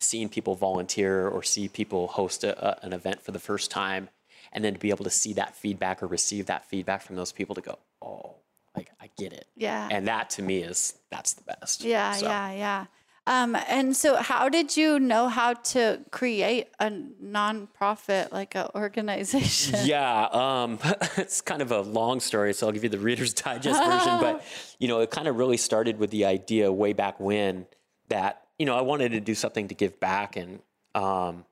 seeing 0.00 0.28
people 0.28 0.54
volunteer 0.54 1.26
or 1.26 1.42
see 1.42 1.68
people 1.68 2.06
host 2.06 2.44
a, 2.44 2.64
a, 2.64 2.84
an 2.84 2.92
event 2.92 3.22
for 3.22 3.32
the 3.32 3.38
first 3.40 3.70
time 3.70 4.08
and 4.52 4.64
then 4.64 4.74
to 4.74 4.78
be 4.78 4.90
able 4.90 5.04
to 5.04 5.10
see 5.10 5.32
that 5.34 5.56
feedback 5.56 6.02
or 6.02 6.06
receive 6.06 6.46
that 6.46 6.64
feedback 6.64 7.02
from 7.02 7.16
those 7.16 7.32
people 7.32 7.54
to 7.54 7.60
go, 7.60 7.78
oh, 8.00 8.36
like 8.76 8.90
I 9.00 9.10
get 9.18 9.32
it. 9.32 9.46
Yeah. 9.56 9.88
And 9.90 10.06
that 10.06 10.30
to 10.30 10.42
me 10.42 10.58
is 10.58 10.94
that's 11.10 11.32
the 11.32 11.42
best. 11.42 11.82
Yeah, 11.82 12.12
So, 12.12 12.26
yeah, 12.26 12.52
yeah. 12.52 12.86
Um, 13.28 13.58
and 13.68 13.94
so, 13.94 14.16
how 14.16 14.48
did 14.48 14.74
you 14.74 14.98
know 14.98 15.28
how 15.28 15.52
to 15.52 16.00
create 16.10 16.68
a 16.80 16.90
nonprofit 16.90 18.32
like 18.32 18.54
an 18.54 18.68
organization? 18.74 19.80
Yeah, 19.84 20.28
um, 20.32 20.78
it's 21.18 21.42
kind 21.42 21.60
of 21.60 21.70
a 21.70 21.82
long 21.82 22.20
story, 22.20 22.54
so 22.54 22.66
I'll 22.66 22.72
give 22.72 22.84
you 22.84 22.88
the 22.88 22.98
Reader's 22.98 23.34
Digest 23.44 23.84
version. 23.84 24.18
But 24.18 24.42
you 24.78 24.88
know, 24.88 25.00
it 25.00 25.10
kind 25.10 25.28
of 25.28 25.36
really 25.36 25.58
started 25.58 25.98
with 25.98 26.10
the 26.10 26.24
idea 26.24 26.72
way 26.72 26.94
back 26.94 27.20
when 27.20 27.66
that 28.08 28.46
you 28.58 28.64
know 28.64 28.74
I 28.74 28.80
wanted 28.80 29.10
to 29.10 29.20
do 29.20 29.34
something 29.34 29.68
to 29.68 29.74
give 29.74 30.00
back, 30.00 30.36
and 30.36 30.60
um, 30.94 31.44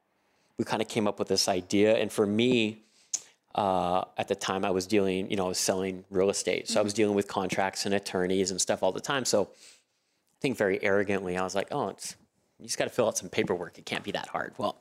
we 0.56 0.64
kind 0.64 0.80
of 0.80 0.88
came 0.88 1.06
up 1.06 1.18
with 1.18 1.28
this 1.28 1.46
idea. 1.46 1.94
And 1.98 2.10
for 2.10 2.26
me, 2.26 2.84
uh, 3.54 4.04
at 4.16 4.28
the 4.28 4.34
time, 4.34 4.64
I 4.64 4.70
was 4.70 4.86
dealing, 4.86 5.30
you 5.30 5.36
know, 5.36 5.44
I 5.44 5.48
was 5.48 5.58
selling 5.58 6.04
real 6.08 6.30
estate, 6.30 6.70
so 6.70 6.80
I 6.80 6.82
was 6.82 6.94
dealing 6.94 7.14
with 7.14 7.28
contracts 7.28 7.84
and 7.84 7.94
attorneys 7.94 8.50
and 8.50 8.58
stuff 8.58 8.82
all 8.82 8.92
the 8.92 9.00
time. 9.00 9.26
So 9.26 9.50
I 10.36 10.40
think 10.40 10.56
very 10.56 10.82
arrogantly, 10.82 11.36
I 11.36 11.42
was 11.42 11.54
like, 11.54 11.68
oh, 11.70 11.88
it's 11.88 12.16
you 12.58 12.66
just 12.66 12.78
got 12.78 12.84
to 12.84 12.90
fill 12.90 13.06
out 13.08 13.18
some 13.18 13.28
paperwork. 13.28 13.78
It 13.78 13.86
can't 13.86 14.04
be 14.04 14.12
that 14.12 14.28
hard. 14.28 14.54
Well, 14.58 14.78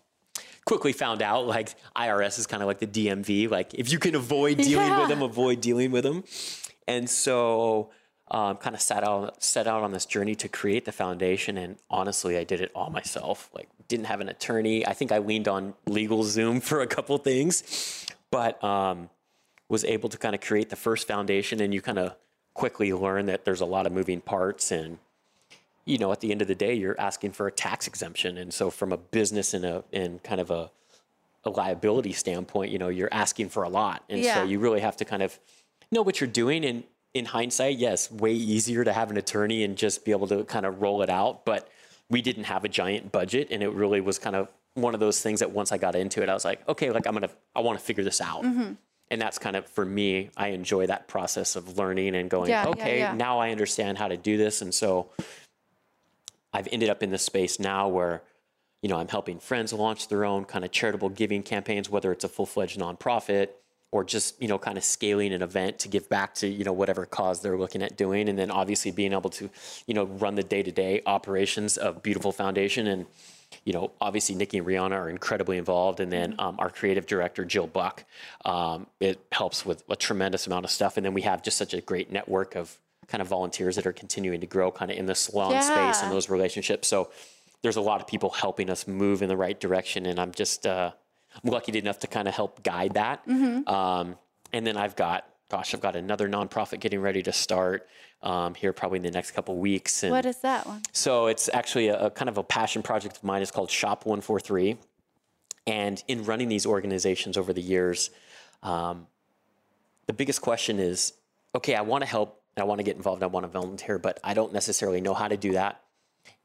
quickly 0.65 0.93
found 0.93 1.21
out 1.21 1.45
like 1.47 1.75
IRS 1.95 2.39
is 2.39 2.47
kind 2.47 2.61
of 2.63 2.67
like 2.67 2.79
the 2.79 2.87
DMV. 2.87 3.49
Like 3.49 3.73
if 3.73 3.91
you 3.91 3.99
can 3.99 4.15
avoid 4.15 4.57
dealing 4.57 4.87
Yeah. 4.87 4.99
with 5.01 5.09
them, 5.09 5.21
avoid 5.21 5.61
dealing 5.61 5.91
with 5.91 6.03
them. 6.03 6.23
And 6.87 7.09
so 7.09 7.89
um, 8.31 8.57
kind 8.57 8.75
of 8.75 8.81
set 8.81 9.03
out 9.07 9.43
set 9.43 9.67
out 9.67 9.83
on 9.83 9.91
this 9.91 10.05
journey 10.05 10.35
to 10.35 10.47
create 10.47 10.85
the 10.85 10.91
foundation. 10.91 11.57
And 11.57 11.77
honestly, 11.89 12.37
I 12.37 12.43
did 12.43 12.59
it 12.61 12.71
all 12.75 12.89
myself. 12.89 13.49
Like 13.53 13.69
didn't 13.87 14.05
have 14.07 14.19
an 14.21 14.29
attorney. 14.29 14.85
I 14.85 14.93
think 14.93 15.11
I 15.11 15.19
leaned 15.19 15.47
on 15.47 15.73
LegalZoom 15.87 16.61
for 16.63 16.81
a 16.81 16.87
couple 16.87 17.17
things, 17.19 18.05
but 18.31 18.61
um, 18.63 19.09
was 19.69 19.83
able 19.85 20.09
to 20.09 20.17
kind 20.17 20.33
of 20.33 20.41
create 20.41 20.69
the 20.69 20.75
first 20.75 21.07
foundation. 21.07 21.61
And 21.61 21.73
you 21.73 21.81
kind 21.81 21.99
of 21.99 22.15
quickly 22.55 22.91
learn 22.93 23.27
that 23.27 23.45
there's 23.45 23.61
a 23.61 23.65
lot 23.65 23.85
of 23.85 23.91
moving 23.93 24.21
parts 24.21 24.71
and 24.71 24.97
you 25.85 25.97
know, 25.97 26.11
at 26.11 26.19
the 26.21 26.31
end 26.31 26.41
of 26.41 26.47
the 26.47 26.55
day, 26.55 26.73
you're 26.73 26.99
asking 26.99 27.31
for 27.31 27.47
a 27.47 27.51
tax 27.51 27.87
exemption. 27.87 28.37
And 28.37 28.53
so 28.53 28.69
from 28.69 28.91
a 28.91 28.97
business 28.97 29.53
and 29.53 29.63
a 29.65 29.83
and 29.93 30.21
kind 30.23 30.41
of 30.41 30.49
a, 30.51 30.71
a 31.43 31.49
liability 31.49 32.11
standpoint, 32.13 32.71
you 32.71 32.79
know, 32.79 32.89
you're 32.89 33.13
asking 33.13 33.49
for 33.49 33.63
a 33.63 33.69
lot. 33.69 34.03
And 34.09 34.19
Yeah. 34.21 34.35
so 34.35 34.43
you 34.43 34.59
really 34.59 34.79
have 34.81 34.97
to 34.97 35.05
kind 35.05 35.21
of 35.21 35.39
know 35.91 36.01
what 36.01 36.19
you're 36.19 36.27
doing. 36.27 36.65
And 36.65 36.83
in 37.13 37.25
hindsight, 37.25 37.77
yes, 37.77 38.11
way 38.11 38.33
easier 38.33 38.83
to 38.83 38.91
have 38.91 39.09
an 39.11 39.17
attorney 39.17 39.63
and 39.63 39.77
just 39.77 40.03
be 40.03 40.11
able 40.11 40.27
to 40.27 40.43
kind 40.45 40.65
of 40.65 40.81
roll 40.81 41.01
it 41.01 41.09
out. 41.09 41.45
But 41.45 41.69
we 42.09 42.21
didn't 42.21 42.43
have 42.45 42.63
a 42.65 42.67
giant 42.69 43.11
budget, 43.11 43.47
and 43.51 43.63
it 43.63 43.69
really 43.69 44.01
was 44.01 44.19
kind 44.19 44.35
of 44.35 44.47
one 44.75 44.93
of 44.93 44.99
those 44.99 45.21
things 45.21 45.39
that 45.39 45.51
once 45.51 45.71
I 45.71 45.77
got 45.77 45.95
into 45.95 46.21
it, 46.21 46.29
I 46.29 46.33
was 46.33 46.43
like, 46.45 46.67
okay, 46.67 46.91
like 46.91 47.07
I'm 47.07 47.13
gonna, 47.13 47.29
I 47.55 47.61
want 47.61 47.79
to 47.79 47.85
figure 47.85 48.03
this 48.03 48.19
out. 48.21 48.43
Mm-hmm. 48.43 48.73
And 49.11 49.21
that's 49.21 49.37
kind 49.39 49.55
of 49.55 49.65
for 49.67 49.85
me. 49.85 50.29
I 50.35 50.49
enjoy 50.49 50.87
that 50.87 51.07
process 51.07 51.55
of 51.55 51.77
learning 51.77 52.15
and 52.15 52.29
going, 52.29 52.49
Yeah, 52.49 52.63
yeah, 52.63 52.69
okay, 52.71 52.99
yeah. 52.99 53.13
now 53.13 53.39
I 53.39 53.51
understand 53.51 53.97
how 53.97 54.07
to 54.07 54.17
do 54.17 54.35
this. 54.37 54.61
And 54.61 54.73
so 54.73 55.07
I've 56.55 56.69
ended 56.71 56.89
up 56.89 57.03
in 57.03 57.09
this 57.09 57.23
space 57.23 57.59
now 57.59 57.89
where, 57.89 58.23
you 58.81 58.87
know, 58.87 58.97
I'm 58.97 59.09
helping 59.09 59.39
friends 59.39 59.73
launch 59.73 60.07
their 60.07 60.23
own 60.23 60.45
kind 60.45 60.63
of 60.63 60.71
charitable 60.71 61.09
giving 61.09 61.43
campaigns, 61.43 61.89
whether 61.89 62.13
it's 62.13 62.23
a 62.23 62.29
full 62.29 62.45
fledged 62.45 62.79
nonprofit 62.79 63.49
or 63.91 64.05
just, 64.05 64.41
you 64.41 64.47
know, 64.47 64.57
kind 64.57 64.77
of 64.77 64.83
scaling 64.85 65.33
an 65.33 65.41
event 65.41 65.79
to 65.79 65.89
give 65.89 66.07
back 66.07 66.33
to, 66.35 66.47
you 66.47 66.63
know, 66.63 66.71
whatever 66.71 67.05
cause 67.05 67.41
they're 67.41 67.57
looking 67.57 67.81
at 67.81 67.97
doing. 67.97 68.29
And 68.29 68.39
then 68.39 68.51
obviously 68.51 68.91
being 68.91 69.11
able 69.11 69.29
to, 69.31 69.49
you 69.85 69.93
know, 69.93 70.05
run 70.05 70.35
the 70.35 70.43
day 70.43 70.63
to 70.63 70.71
day 70.71 71.01
operations 71.05 71.75
of 71.75 72.01
Beautiful 72.01 72.31
Foundation. 72.31 72.87
And, 72.87 73.05
you 73.65 73.73
know, 73.73 73.91
obviously 73.99 74.33
Nikki 74.35 74.57
and 74.57 74.65
Riawna 74.65 74.93
are 74.93 75.09
incredibly 75.09 75.57
involved. 75.57 75.99
And 75.99 76.09
then 76.09 76.35
um, 76.39 76.55
our 76.57 76.69
creative 76.69 77.05
director, 77.05 77.43
Jill 77.43 77.67
Buck, 77.67 78.05
um, 78.45 78.87
it 79.01 79.19
helps 79.33 79.65
with 79.65 79.83
a 79.89 79.97
tremendous 79.97 80.47
amount 80.47 80.63
of 80.63 80.71
stuff. 80.71 80.95
And 80.95 81.05
then 81.05 81.13
we 81.13 81.23
have 81.23 81.43
just 81.43 81.57
such 81.57 81.73
a 81.73 81.81
great 81.81 82.13
network 82.13 82.55
of 82.55 82.77
kind 83.07 83.21
of 83.21 83.27
volunteers 83.27 83.75
that 83.75 83.85
are 83.85 83.93
continuing 83.93 84.41
to 84.41 84.47
grow 84.47 84.71
kind 84.71 84.91
of 84.91 84.97
in 84.97 85.05
the 85.05 85.15
salon 85.15 85.61
space 85.61 86.01
and 86.01 86.11
those 86.11 86.29
relationships. 86.29 86.87
So 86.87 87.11
there's 87.61 87.75
a 87.75 87.81
lot 87.81 88.01
of 88.01 88.07
people 88.07 88.29
helping 88.29 88.69
us 88.69 88.87
move 88.87 89.21
in 89.21 89.29
the 89.29 89.37
right 89.37 89.59
direction. 89.59 90.05
And 90.05 90.19
I'm 90.19 90.31
just, 90.31 90.65
uh, 90.65 90.91
I'm 91.43 91.51
lucky 91.51 91.77
enough 91.77 91.99
to 91.99 92.07
kind 92.07 92.27
of 92.27 92.33
help 92.33 92.63
guide 92.63 92.93
that. 92.95 93.25
Mm-hmm. 93.27 93.67
Um, 93.67 94.15
and 94.53 94.65
then 94.65 94.77
I've 94.77 94.95
got, 94.95 95.27
gosh, 95.49 95.73
I've 95.73 95.81
got 95.81 95.95
another 95.95 96.27
nonprofit 96.27 96.79
getting 96.79 97.01
ready 97.01 97.21
to 97.23 97.33
start 97.33 97.87
um, 98.21 98.55
here 98.55 98.73
probably 98.73 98.97
in 98.97 99.03
the 99.03 99.11
next 99.11 99.31
couple 99.31 99.55
weeks. 99.57 100.03
And 100.03 100.11
What 100.11 100.25
is 100.25 100.37
that 100.41 100.65
one? 100.65 100.81
so 100.91 101.27
it's 101.27 101.49
actually 101.53 101.89
a, 101.89 102.07
a 102.07 102.09
kind 102.09 102.29
of 102.29 102.37
a 102.37 102.43
passion 102.43 102.81
project 102.81 103.17
of 103.17 103.23
mine. 103.23 103.41
It's 103.41 103.51
called 103.51 103.69
Shop 103.69 104.05
143. 104.05 104.77
And 105.67 106.03
in 106.07 106.23
running 106.25 106.47
these 106.47 106.65
organizations 106.65 107.37
over 107.37 107.53
the 107.53 107.61
years, 107.61 108.09
um, 108.63 109.07
the 110.07 110.13
biggest 110.13 110.41
question 110.41 110.79
is 110.79 111.13
okay, 111.55 111.73
I 111.73 111.81
want 111.81 112.03
to 112.03 112.09
help, 112.09 112.41
and 112.55 112.61
I 112.63 112.65
want 112.65 112.79
to 112.79 112.83
get 112.83 112.95
involved, 112.95 113.23
I 113.23 113.27
want 113.27 113.43
to 113.43 113.47
volunteer, 113.49 113.97
but 113.99 114.19
I 114.23 114.33
don't 114.33 114.53
necessarily 114.53 115.01
know 115.01 115.13
how 115.13 115.27
to 115.27 115.37
do 115.37 115.53
that. 115.53 115.81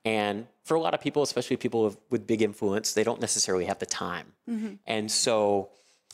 And 0.05 0.47
for 0.65 0.77
a 0.77 0.81
lot 0.81 0.95
of 0.95 1.01
people, 1.01 1.23
especially 1.23 1.57
people 1.57 1.85
with, 1.85 1.99
with 2.11 2.27
big 2.27 2.43
influence, 2.43 2.95
they 2.95 3.05
don't 3.05 3.21
necessarily 3.21 3.67
have 3.67 3.79
the 3.79 3.87
time. 3.87 4.33
And 4.87 5.11
so 5.11 5.71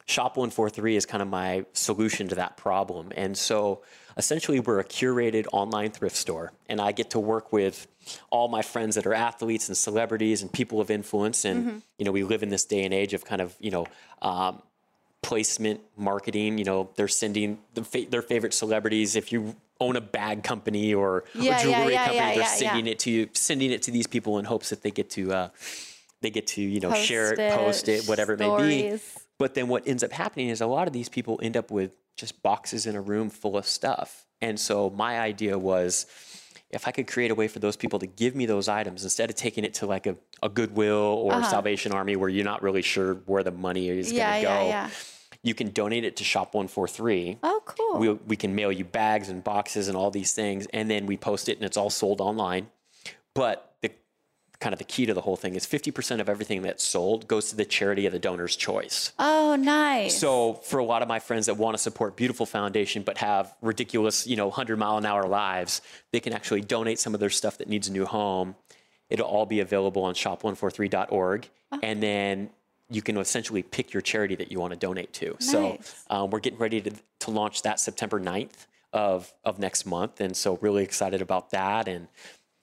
Shop 0.06 0.36
143 0.36 0.96
is 0.96 1.06
kind 1.06 1.22
of 1.22 1.28
my 1.28 1.64
solution 1.72 2.28
to 2.28 2.34
that 2.36 2.56
problem. 2.56 3.12
And 3.16 3.36
so 3.36 3.82
essentially, 4.16 4.60
we're 4.60 4.78
a 4.80 4.84
curated 4.84 5.46
online 5.52 5.90
thrift 5.90 6.16
store, 6.16 6.52
and 6.68 6.80
I 6.80 6.92
get 6.92 7.10
to 7.10 7.20
work 7.20 7.52
with 7.52 7.86
all 8.30 8.46
my 8.48 8.62
friends 8.62 8.94
that 8.94 9.06
are 9.06 9.14
athletes 9.14 9.68
and 9.68 9.76
celebrities 9.76 10.42
and 10.42 10.52
people 10.52 10.80
of 10.80 10.90
influence. 10.90 11.44
And, 11.44 11.82
you 11.98 12.04
know, 12.04 12.12
we 12.12 12.22
live 12.22 12.42
in 12.44 12.50
this 12.50 12.64
day 12.64 12.84
and 12.84 12.94
age 12.94 13.14
of 13.14 13.24
kind 13.24 13.40
of, 13.40 13.56
you 13.58 13.72
know, 13.72 13.86
um, 14.22 14.62
placement 15.22 15.80
marketing. 15.96 16.58
You 16.58 16.64
know, 16.64 16.90
they're 16.94 17.08
sending 17.08 17.58
the 17.74 17.82
fa- 17.82 18.06
their 18.08 18.22
favorite 18.22 18.54
celebrities. 18.54 19.16
If 19.16 19.32
you 19.32 19.56
own 19.80 19.96
a 19.96 20.00
bag 20.00 20.42
company 20.42 20.94
or 20.94 21.24
Yeah, 21.34 21.58
a 21.58 21.62
jewelry 21.62 21.92
yeah, 21.94 22.06
company, 22.06 22.16
yeah, 22.16 22.34
they're 22.34 22.42
yeah, 22.42 22.46
sending 22.46 22.86
it 22.86 22.98
to 23.00 23.10
you, 23.10 23.28
sending 23.34 23.70
it 23.72 23.82
to 23.82 23.90
these 23.90 24.06
people 24.06 24.38
in 24.38 24.44
hopes 24.44 24.70
that 24.70 24.82
they 24.82 24.90
get 24.90 25.10
to 25.10 25.32
uh, 25.32 25.48
they 26.22 26.30
get 26.30 26.46
to 26.48 26.62
you 26.62 26.80
know 26.80 26.92
share 26.94 27.32
it, 27.32 27.38
it, 27.38 27.52
post 27.54 27.88
it, 27.88 28.04
whatever 28.06 28.32
it 28.34 28.38
may 28.38 28.46
be. 28.56 28.98
But 29.38 29.54
then 29.54 29.68
what 29.68 29.86
ends 29.86 30.02
up 30.02 30.12
happening 30.12 30.48
is 30.48 30.60
a 30.60 30.66
lot 30.66 30.86
of 30.86 30.92
these 30.94 31.08
people 31.10 31.38
end 31.42 31.56
up 31.56 31.70
with 31.70 31.92
just 32.16 32.42
boxes 32.42 32.86
in 32.86 32.96
a 32.96 33.00
room 33.00 33.28
full 33.28 33.56
of 33.58 33.66
stuff. 33.66 34.24
And 34.40 34.58
so 34.58 34.88
my 34.90 35.20
idea 35.20 35.58
was 35.58 36.06
if 36.70 36.88
I 36.88 36.90
could 36.90 37.06
create 37.06 37.30
a 37.30 37.34
way 37.34 37.46
for 37.48 37.58
those 37.58 37.76
people 37.76 37.98
to 37.98 38.06
give 38.06 38.34
me 38.34 38.46
those 38.46 38.66
items 38.68 39.04
instead 39.04 39.28
of 39.30 39.36
taking 39.36 39.64
it 39.64 39.74
to 39.74 39.86
like 39.86 40.06
a, 40.06 40.16
a 40.42 40.48
Goodwill 40.48 40.94
or 40.96 41.34
Uh-huh. 41.34 41.50
Salvation 41.50 41.92
Army 41.92 42.16
where 42.16 42.28
you're 42.30 42.44
not 42.44 42.62
really 42.62 42.82
sure 42.82 43.14
where 43.26 43.42
the 43.42 43.50
money 43.52 43.88
is 43.90 44.10
going 44.10 44.18
to 44.36 44.42
go. 44.42 44.48
You 45.46 45.54
can 45.54 45.70
donate 45.70 46.04
it 46.04 46.16
to 46.16 46.24
Shop 46.24 46.54
143 46.54 47.38
Oh, 47.42 47.62
cool. 47.64 47.98
we, 47.98 48.08
we 48.12 48.36
can 48.36 48.54
mail 48.54 48.72
you 48.72 48.84
bags 48.84 49.28
and 49.28 49.42
boxes 49.44 49.88
and 49.88 49.96
all 49.96 50.10
these 50.10 50.32
things 50.32 50.66
and 50.72 50.90
then 50.90 51.06
we 51.06 51.16
post 51.16 51.48
it 51.48 51.56
and 51.58 51.64
it's 51.64 51.76
all 51.76 51.90
sold 51.90 52.20
online 52.20 52.68
but 53.34 53.74
the 53.82 53.90
kind 54.58 54.72
of 54.72 54.78
the 54.78 54.84
key 54.84 55.04
to 55.06 55.12
the 55.14 55.20
whole 55.20 55.36
thing 55.36 55.54
is 55.54 55.66
50% 55.66 56.20
of 56.20 56.28
everything 56.30 56.62
that's 56.62 56.82
sold 56.82 57.28
goes 57.28 57.50
to 57.50 57.56
the 57.56 57.64
charity 57.66 58.06
of 58.06 58.12
the 58.12 58.18
donor's 58.18 58.56
choice 58.56 59.12
oh, 59.18 59.54
nice. 59.58 60.18
so 60.18 60.54
for 60.54 60.78
a 60.78 60.84
lot 60.84 61.02
of 61.02 61.08
my 61.08 61.18
friends 61.20 61.46
that 61.46 61.56
want 61.56 61.74
to 61.76 61.82
support 61.82 62.16
beautiful 62.16 62.46
foundation 62.46 63.02
but 63.02 63.18
have 63.18 63.54
ridiculous 63.62 64.26
you 64.26 64.36
know 64.36 64.46
100 64.48 64.76
mile 64.78 64.96
an 64.98 65.06
hour 65.06 65.26
lives 65.28 65.80
they 66.12 66.20
can 66.20 66.32
actually 66.32 66.62
donate 66.62 66.98
some 66.98 67.14
of 67.14 67.20
their 67.20 67.30
stuff 67.30 67.58
that 67.58 67.68
needs 67.68 67.86
a 67.88 67.92
new 67.92 68.06
home 68.06 68.56
it'll 69.10 69.26
all 69.28 69.46
be 69.46 69.60
available 69.60 70.02
on 70.02 70.14
shop143.org 70.14 71.48
Oh. 71.72 71.80
and 71.82 72.00
then 72.00 72.50
you 72.88 73.02
can 73.02 73.16
essentially 73.16 73.62
pick 73.62 73.92
your 73.92 74.00
charity 74.00 74.34
that 74.34 74.50
you 74.52 74.60
want 74.60 74.72
to 74.72 74.78
donate 74.78 75.12
to 75.12 75.36
so 75.38 75.78
um, 76.10 76.30
we're 76.30 76.40
getting 76.40 76.58
ready 76.58 76.80
to, 76.80 76.92
to 77.20 77.30
launch 77.30 77.62
that 77.62 77.80
september 77.80 78.20
9th 78.20 78.66
of, 78.92 79.32
of 79.44 79.58
next 79.58 79.86
month 79.86 80.20
and 80.20 80.36
so 80.36 80.58
really 80.62 80.82
excited 80.82 81.20
about 81.20 81.50
that 81.50 81.88
and 81.88 82.08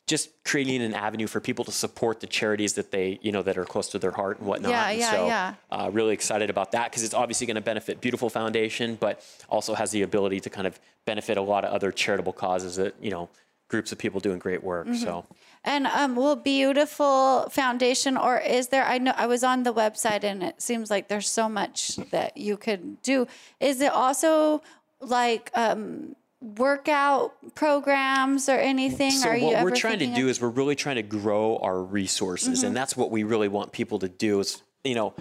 just 0.06 0.32
creating 0.44 0.82
an 0.82 0.94
avenue 0.94 1.28
for 1.28 1.40
people 1.40 1.64
to 1.64 1.72
support 1.72 2.20
the 2.20 2.28
charities 2.28 2.74
that 2.74 2.92
they 2.92 3.20
you 3.22 3.32
know 3.32 3.42
that 3.42 3.58
are 3.58 3.66
close 3.66 3.90
to 3.90 4.00
their 4.00 4.12
heart 4.12 4.40
and 4.40 4.48
whatnot 4.48 4.72
Yeah, 4.72 4.90
And 4.90 5.00
yeah, 5.00 5.12
so 5.12 5.26
yeah. 5.28 5.54
uh, 5.72 5.90
really 5.94 6.14
excited 6.14 6.50
about 6.50 6.74
that 6.74 6.92
because 6.92 7.04
it's 7.04 7.14
obviously 7.14 7.48
going 7.48 7.56
to 7.56 7.62
benefit 7.62 8.02
Beautiful 8.02 8.30
Foundation, 8.30 8.96
but 9.00 9.24
also 9.48 9.74
has 9.74 9.92
the 9.92 10.02
ability 10.02 10.42
to 10.42 10.50
kind 10.50 10.68
of 10.68 10.78
benefit 11.06 11.38
a 11.38 11.42
lot 11.42 11.64
of 11.64 11.74
other 11.74 11.92
charitable 11.92 12.34
causes 12.34 12.76
that 12.76 12.96
you 13.02 13.12
know 13.12 13.30
groups 13.70 13.92
of 13.92 13.98
people 13.98 14.20
doing 14.20 14.40
great 14.40 14.64
work. 14.64 14.88
Mm-hmm. 14.88 15.04
So 15.04 15.26
And 15.66 15.88
um, 15.88 16.16
will 16.16 16.36
Beautiful 16.36 17.48
Foundation, 17.50 18.18
or 18.18 18.38
is 18.38 18.68
there? 18.68 18.84
I 18.86 18.98
know 18.98 19.14
I 19.16 19.28
was 19.28 19.44
on 19.46 19.64
the 19.64 19.74
website, 19.74 20.24
and 20.26 20.44
it 20.44 20.62
seems 20.62 20.90
like 20.90 21.08
there's 21.08 21.30
so 21.30 21.48
much 21.48 21.96
that 22.12 22.36
you 22.36 22.58
could 22.58 23.02
do. 23.02 23.28
Is 23.62 23.80
it 23.80 23.94
also 23.94 24.62
like 25.00 25.50
um, 25.54 26.16
workout 26.42 27.34
programs 27.56 28.50
or 28.50 28.58
anything? 28.58 29.12
So 29.12 29.30
Are 29.30 29.40
what 29.40 29.64
we're 29.64 29.72
trying 29.76 30.00
to 30.00 30.08
do 30.08 30.24
of- 30.26 30.30
is 30.32 30.42
we're 30.42 30.50
really 30.50 30.76
trying 30.76 30.98
to 30.98 31.02
grow 31.04 31.58
our 31.58 31.82
resources, 31.82 32.60
Mm-hmm. 32.60 32.68
and 32.68 32.76
that's 32.76 32.98
what 32.98 33.10
we 33.12 33.24
really 33.24 33.48
want 33.48 33.72
people 33.72 34.00
to 34.00 34.10
do. 34.10 34.40
Is 34.42 34.62
you 34.84 34.96
know. 34.96 35.14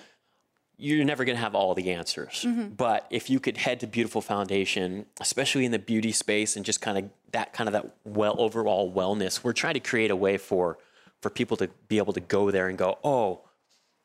You're 0.78 1.04
never 1.04 1.24
going 1.24 1.37
to 1.37 1.42
have 1.42 1.54
all 1.54 1.74
the 1.74 1.92
answers, 1.92 2.44
Mm-hmm. 2.46 2.68
but 2.70 3.06
if 3.11 3.30
you 3.30 3.38
could 3.38 3.56
head 3.56 3.80
to 3.80 3.87
Beautiful 3.87 4.20
Foundation, 4.20 5.06
especially 5.20 5.64
in 5.64 5.70
the 5.70 5.78
beauty 5.78 6.12
space 6.12 6.56
and 6.56 6.64
just 6.64 6.80
kind 6.80 6.98
of 6.98 7.11
that 7.32 7.52
kind 7.52 7.68
of 7.68 7.72
that 7.72 7.94
well 8.04 8.35
overall 8.38 8.92
wellness, 8.92 9.44
we're 9.44 9.52
trying 9.52 9.74
to 9.74 9.80
create 9.80 10.11
a 10.11 10.16
way 10.16 10.37
for 10.38 10.78
for 11.20 11.30
people 11.30 11.56
to 11.58 11.68
be 11.88 11.98
able 11.98 12.12
to 12.12 12.20
go 12.20 12.50
there 12.50 12.68
and 12.68 12.76
go, 12.76 12.98
oh, 13.04 13.42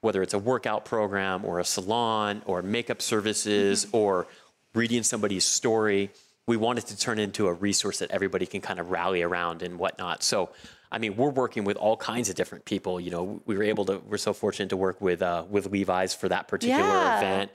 whether 0.01 0.21
it's 0.21 0.35
a 0.35 0.39
workout 0.39 0.85
program 0.85 1.43
or 1.43 1.59
a 1.59 1.65
salon 1.65 2.43
or 2.45 2.61
makeup 2.61 3.01
services 3.01 3.87
or 3.91 4.27
reading 4.75 5.01
somebody's 5.01 5.43
story, 5.43 6.11
we 6.45 6.55
want 6.57 6.77
it 6.77 6.85
to 6.85 6.95
turn 6.97 7.17
into 7.17 7.47
a 7.47 7.53
resource 7.53 7.97
that 7.99 8.11
everybody 8.11 8.45
can 8.45 8.61
kind 8.61 8.79
of 8.79 8.91
rally 8.91 9.23
around 9.23 9.63
and 9.63 9.79
whatnot. 9.79 10.21
So, 10.21 10.49
I 10.91 10.97
mean, 10.99 11.15
we're 11.17 11.29
working 11.29 11.63
with 11.63 11.77
all 11.77 11.97
kinds 11.97 12.29
of 12.29 12.35
different 12.35 12.65
people. 12.65 12.99
You 12.99 13.11
know, 13.11 13.41
we 13.45 13.55
were 13.57 13.63
able 13.63 13.85
to, 13.85 13.97
we're 13.99 14.17
so 14.17 14.33
fortunate 14.33 14.69
to 14.69 14.77
work 14.77 15.01
with 15.01 15.21
uh, 15.21 15.43
with 15.49 15.67
Levi's 15.71 16.13
for 16.13 16.29
that 16.29 16.47
particular 16.47 16.83
Yeah. 16.83 17.17
event. 17.17 17.51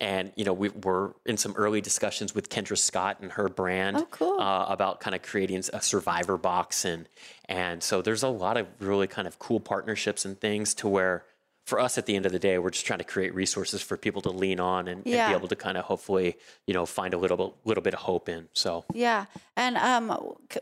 And 0.00 0.32
you 0.34 0.44
know, 0.44 0.52
we 0.52 0.70
were 0.70 1.14
in 1.24 1.36
some 1.36 1.52
early 1.56 1.80
discussions 1.80 2.34
with 2.34 2.48
Kendra 2.50 2.76
Scott 2.76 3.18
and 3.20 3.30
her 3.32 3.48
brand 3.48 3.96
Oh, 3.98 4.06
cool. 4.10 4.40
uh, 4.40 4.66
about 4.66 4.98
kind 5.00 5.14
of 5.14 5.22
creating 5.22 5.62
a 5.72 5.80
survivor 5.80 6.36
box, 6.36 6.84
and 6.84 7.08
and 7.48 7.80
so 7.82 8.02
there's 8.02 8.24
a 8.24 8.28
lot 8.28 8.56
of 8.56 8.66
really 8.80 9.06
kind 9.06 9.28
of 9.28 9.38
cool 9.38 9.60
partnerships 9.60 10.24
and 10.24 10.38
things 10.40 10.74
to 10.74 10.88
where 10.88 11.24
for 11.64 11.78
us 11.80 11.96
at 11.96 12.04
the 12.06 12.14
end 12.16 12.26
of 12.26 12.32
the 12.32 12.38
day, 12.40 12.58
we're 12.58 12.70
just 12.70 12.84
trying 12.84 12.98
to 12.98 13.04
create 13.04 13.34
resources 13.34 13.80
for 13.80 13.96
people 13.96 14.20
to 14.20 14.30
lean 14.30 14.60
on 14.60 14.86
and, 14.88 14.96
and 15.06 15.30
be 15.30 15.32
able 15.34 15.48
to 15.48 15.56
kind 15.56 15.78
of 15.78 15.84
hopefully 15.84 16.36
you 16.66 16.74
know 16.74 16.84
find 16.84 17.14
a 17.14 17.16
little 17.16 17.36
bit, 17.36 17.52
little 17.64 17.82
bit 17.82 17.94
of 17.94 18.00
hope 18.00 18.28
in. 18.28 18.48
So 18.52 18.84
Yeah. 18.92 19.26
And 19.56 19.76
um, 19.78 20.10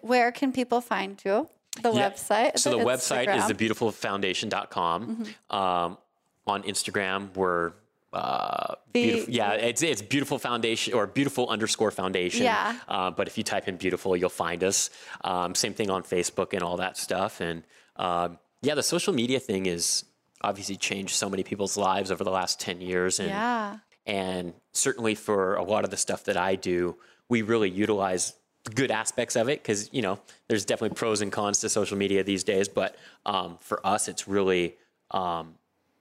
where 0.03 0.31
can 0.31 0.53
people 0.53 0.81
find 0.83 1.21
you? 1.25 1.49
The 1.81 1.91
Yeah. 1.93 2.11
website. 2.11 2.59
So 2.59 2.71
the 2.71 2.85
website 2.85 3.35
is 3.35 3.45
Instagram? 3.45 3.69
thebeautifulfoundation.com. 3.69 5.07
Mm-hmm. 5.17 5.57
Um, 5.57 5.99
on 6.47 6.63
Instagram, 6.65 7.35
we're 7.37 7.73
uh, 8.13 8.75
beautiful. 8.93 9.33
Yeah, 9.33 9.53
it's 9.53 9.81
it's 9.83 10.03
beautiful 10.03 10.39
foundation 10.39 10.93
or 10.93 11.07
beautiful 11.07 11.49
underscore 11.49 11.91
foundation. 11.91 12.43
Yeah. 12.45 12.77
Uh, 12.87 13.11
but 13.11 13.27
if 13.27 13.39
you 13.39 13.45
type 13.45 13.69
in 13.69 13.77
beautiful, 13.79 14.15
you'll 14.17 14.29
find 14.29 14.63
us. 14.63 14.91
Um, 15.25 15.55
same 15.55 15.73
thing 15.73 15.89
on 15.89 16.03
Facebook 16.03 16.53
and 16.53 16.63
all 16.63 16.77
that 16.77 16.99
stuff. 16.99 17.41
And 17.41 17.63
um, 17.97 18.39
yeah, 18.61 18.75
the 18.75 18.83
social 18.83 19.15
media 19.15 19.41
thing 19.41 19.65
is 19.67 20.05
obviously 20.43 20.77
changed 20.77 21.15
so 21.15 21.31
many 21.31 21.43
people's 21.43 21.77
lives 21.79 22.11
over 22.11 22.23
the 22.23 22.31
last 22.31 22.61
ten 22.61 22.83
years. 22.83 23.19
And 23.19 23.31
Yeah. 23.31 23.79
and 24.05 24.53
certainly 24.73 25.15
for 25.15 25.55
a 25.55 25.63
lot 25.65 25.85
of 25.85 25.91
the 25.91 25.97
stuff 25.97 26.25
that 26.25 26.37
I 26.37 26.55
do, 26.57 26.97
we 27.31 27.41
really 27.41 27.71
utilize 27.71 28.35
good 28.75 28.91
aspects 28.91 29.37
of 29.37 29.49
it 29.49 29.63
because, 29.63 29.89
you 29.93 30.03
know, 30.03 30.19
there's 30.49 30.65
definitely 30.65 30.95
pros 30.97 31.21
and 31.21 31.33
cons 31.33 31.59
to 31.61 31.69
social 31.69 31.97
media 31.97 32.23
these 32.23 32.45
days. 32.45 32.69
But 32.69 32.97
um, 33.27 33.59
for 33.61 33.85
us, 33.87 34.09
it's 34.09 34.29
really 34.29 34.77
um, 35.11 35.55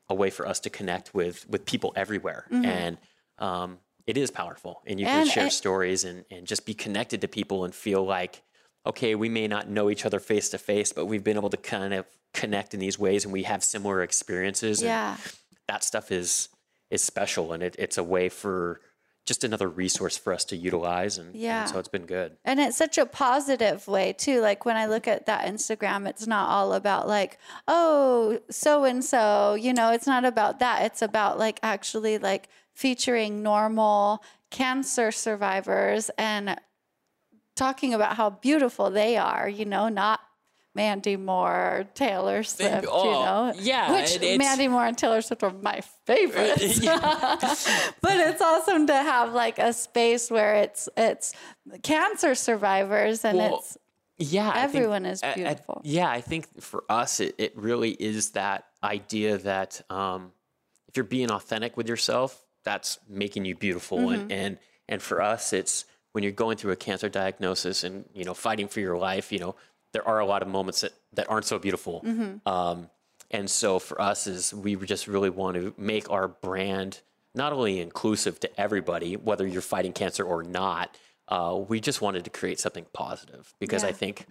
a 0.09 0.13
way 0.15 0.29
for 0.29 0.47
us 0.47 0.59
to 0.61 0.69
connect 0.69 1.13
with, 1.13 1.49
with 1.49 1.65
people 1.65 1.93
everywhere. 1.95 2.45
And 2.51 2.97
um, 3.39 3.79
it 4.07 4.17
is 4.17 4.29
powerful 4.31 4.81
and 4.85 4.99
you 4.99 5.05
And 5.07 5.25
can 5.25 5.33
share 5.33 5.45
it- 5.47 5.51
stories 5.53 6.03
and, 6.03 6.25
and 6.29 6.45
just 6.45 6.65
be 6.65 6.73
connected 6.73 7.21
to 7.21 7.27
people 7.27 7.65
and 7.65 7.73
feel 7.73 8.03
like 8.05 8.41
okay 8.83 9.13
we 9.13 9.29
may 9.29 9.47
not 9.47 9.69
know 9.69 9.91
each 9.91 10.05
other 10.07 10.19
face 10.19 10.49
to 10.49 10.57
face 10.57 10.91
but 10.91 11.05
we've 11.05 11.23
been 11.23 11.37
able 11.37 11.51
to 11.51 11.57
kind 11.57 11.93
of 11.93 12.03
connect 12.33 12.73
in 12.73 12.79
these 12.79 12.97
ways 12.97 13.23
and 13.25 13.31
we 13.31 13.43
have 13.43 13.63
similar 13.63 14.01
experiences 14.01 14.81
and 14.81 14.87
Yeah. 14.87 15.17
that 15.67 15.83
stuff 15.83 16.11
is 16.11 16.49
is 16.89 17.03
special 17.03 17.53
and 17.53 17.61
it, 17.61 17.75
it's 17.77 17.97
a 17.99 18.03
way 18.03 18.27
for 18.27 18.81
just 19.25 19.43
another 19.43 19.69
resource 19.69 20.17
for 20.17 20.33
us 20.33 20.43
to 20.45 20.55
utilize 20.55 21.17
and, 21.17 21.33
and 21.33 21.35
Yeah. 21.35 21.65
so 21.65 21.77
it's 21.79 21.87
been 21.87 22.05
good 22.07 22.37
And 22.43 22.59
it's 22.59 22.75
such 22.75 22.97
a 22.97 23.05
positive 23.05 23.87
way 23.87 24.13
too. 24.13 24.41
Like 24.41 24.65
when 24.65 24.75
I 24.77 24.87
look 24.87 25.07
at 25.07 25.25
that 25.27 25.45
Instagram, 25.45 26.07
it's 26.07 26.25
not 26.27 26.49
all 26.49 26.73
about 26.73 27.07
like, 27.07 27.37
oh, 27.67 28.39
so 28.49 28.83
and 28.83 29.03
so, 29.05 29.53
you 29.53 29.73
know, 29.73 29.91
it's 29.91 30.07
not 30.07 30.25
about 30.25 30.59
that. 30.59 30.83
It's 30.85 31.01
about 31.01 31.37
like 31.37 31.59
actually 31.61 32.17
like 32.17 32.49
featuring 32.73 33.43
normal 33.43 34.23
cancer 34.49 35.11
survivors 35.11 36.09
and 36.17 36.59
talking 37.55 37.93
about 37.93 38.15
how 38.15 38.29
beautiful 38.31 38.89
they 38.89 39.17
are, 39.17 39.47
you 39.47 39.65
know, 39.65 39.87
not 39.87 40.19
Mandy 40.73 41.17
Moore 41.17 41.85
Taylor 41.95 42.43
Swift, 42.43 42.83
you 42.83 42.89
oh, 42.89 43.03
know. 43.25 43.53
yeah, 43.59 43.91
Which 43.91 44.21
it- 44.21 44.37
Mandy 44.37 44.67
Moore 44.69 44.85
and 44.85 44.97
Taylor 44.97 45.21
Swift 45.21 45.43
are 45.43 45.51
my 45.51 45.81
favorites. 46.05 46.79
but 46.85 48.17
it's 48.17 48.41
awesome 48.41 48.87
to 48.87 48.93
have 48.95 49.33
like 49.33 49.59
a 49.59 49.73
space 49.73 50.31
where 50.31 50.55
it's 50.55 50.87
it's 50.95 51.33
cancer 51.83 52.35
survivors 52.35 53.25
and 53.25 53.37
Well, 53.37 53.57
it's 53.57 53.77
yeah 54.17 54.49
I 54.49 54.53
think- 54.67 54.75
Everyone 54.75 55.05
is 55.05 55.21
I- 55.23 55.31
I- 55.31 55.33
beautiful. 55.35 55.81
yeah 55.83 56.09
i 56.09 56.21
think 56.21 56.61
for 56.61 56.83
us 56.89 57.19
it, 57.19 57.35
it 57.37 57.57
really 57.57 57.91
is 57.91 58.31
that 58.31 58.65
idea 58.83 59.37
that 59.39 59.81
um, 59.89 60.31
if 60.87 60.95
you're 60.95 61.03
being 61.03 61.31
authentic 61.31 61.75
with 61.75 61.87
yourself 61.89 62.45
that's 62.63 62.99
making 63.09 63.45
you 63.45 63.55
beautiful 63.55 63.97
Mm-hmm. 63.97 64.21
and, 64.21 64.31
and 64.31 64.57
and 64.87 65.01
for 65.01 65.21
us 65.21 65.53
it's 65.53 65.85
when 66.13 66.23
you're 66.23 66.33
going 66.33 66.57
through 66.57 66.71
a 66.71 66.75
cancer 66.75 67.09
diagnosis 67.09 67.83
and 67.83 68.05
you 68.13 68.23
know 68.23 68.33
fighting 68.33 68.67
for 68.67 68.79
your 68.79 68.97
life 68.97 69.31
you 69.31 69.39
know 69.39 69.55
there 69.93 70.07
are 70.07 70.19
a 70.19 70.25
lot 70.25 70.41
of 70.41 70.47
moments 70.47 70.81
that, 70.81 70.93
that 71.13 71.29
aren't 71.29 71.45
so 71.45 71.59
beautiful. 71.59 72.01
Mm-hmm. 72.05 72.47
um, 72.47 72.89
and 73.33 73.49
so 73.49 73.79
for 73.79 74.01
us 74.01 74.27
is 74.27 74.53
we 74.53 74.75
just 74.75 75.07
really 75.07 75.29
want 75.29 75.55
to 75.55 75.73
make 75.77 76.09
our 76.09 76.27
brand 76.27 76.99
not 77.33 77.53
only 77.53 77.79
inclusive 77.79 78.39
to 78.41 78.59
everybody 78.59 79.15
whether 79.15 79.47
you're 79.47 79.61
fighting 79.61 79.93
cancer 79.93 80.23
or 80.23 80.43
not 80.43 80.97
uh, 81.29 81.57
we 81.69 81.79
just 81.79 82.01
wanted 82.01 82.25
to 82.25 82.29
create 82.29 82.59
something 82.59 82.85
positive. 82.93 83.53
Because 83.59 83.85
i 83.85 83.91
think 83.91 84.27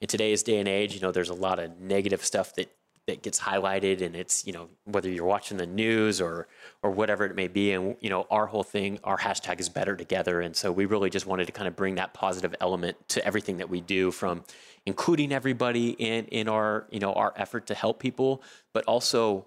in 0.00 0.08
today's 0.08 0.42
day 0.42 0.58
and 0.58 0.68
age, 0.68 0.94
you 0.94 1.00
know, 1.00 1.12
there's 1.12 1.28
a 1.28 1.34
lot 1.34 1.58
of 1.58 1.78
negative 1.78 2.24
stuff 2.24 2.54
that 2.54 2.72
that 3.06 3.22
gets 3.22 3.40
highlighted, 3.40 4.02
and 4.02 4.14
it's 4.14 4.46
you 4.46 4.52
know 4.52 4.68
whether 4.84 5.08
you're 5.10 5.24
watching 5.24 5.56
the 5.56 5.66
news 5.66 6.20
or 6.20 6.46
or 6.82 6.90
whatever 6.90 7.24
it 7.24 7.34
may 7.34 7.48
be, 7.48 7.72
and 7.72 7.96
you 8.00 8.10
know 8.10 8.26
our 8.30 8.46
whole 8.46 8.62
thing, 8.62 8.98
our 9.04 9.18
hashtag 9.18 9.60
is 9.60 9.68
better 9.68 9.96
together, 9.96 10.40
and 10.40 10.54
so 10.54 10.70
we 10.70 10.86
really 10.86 11.10
just 11.10 11.26
wanted 11.26 11.46
to 11.46 11.52
kind 11.52 11.68
of 11.68 11.76
bring 11.76 11.96
that 11.96 12.14
positive 12.14 12.54
element 12.60 12.96
to 13.08 13.24
everything 13.24 13.56
that 13.58 13.68
we 13.68 13.80
do, 13.80 14.10
from 14.10 14.44
including 14.86 15.32
everybody 15.32 15.90
in 15.90 16.26
in 16.26 16.48
our 16.48 16.86
you 16.90 17.00
know 17.00 17.12
our 17.14 17.32
effort 17.36 17.66
to 17.66 17.74
help 17.74 17.98
people, 17.98 18.42
but 18.72 18.84
also 18.84 19.46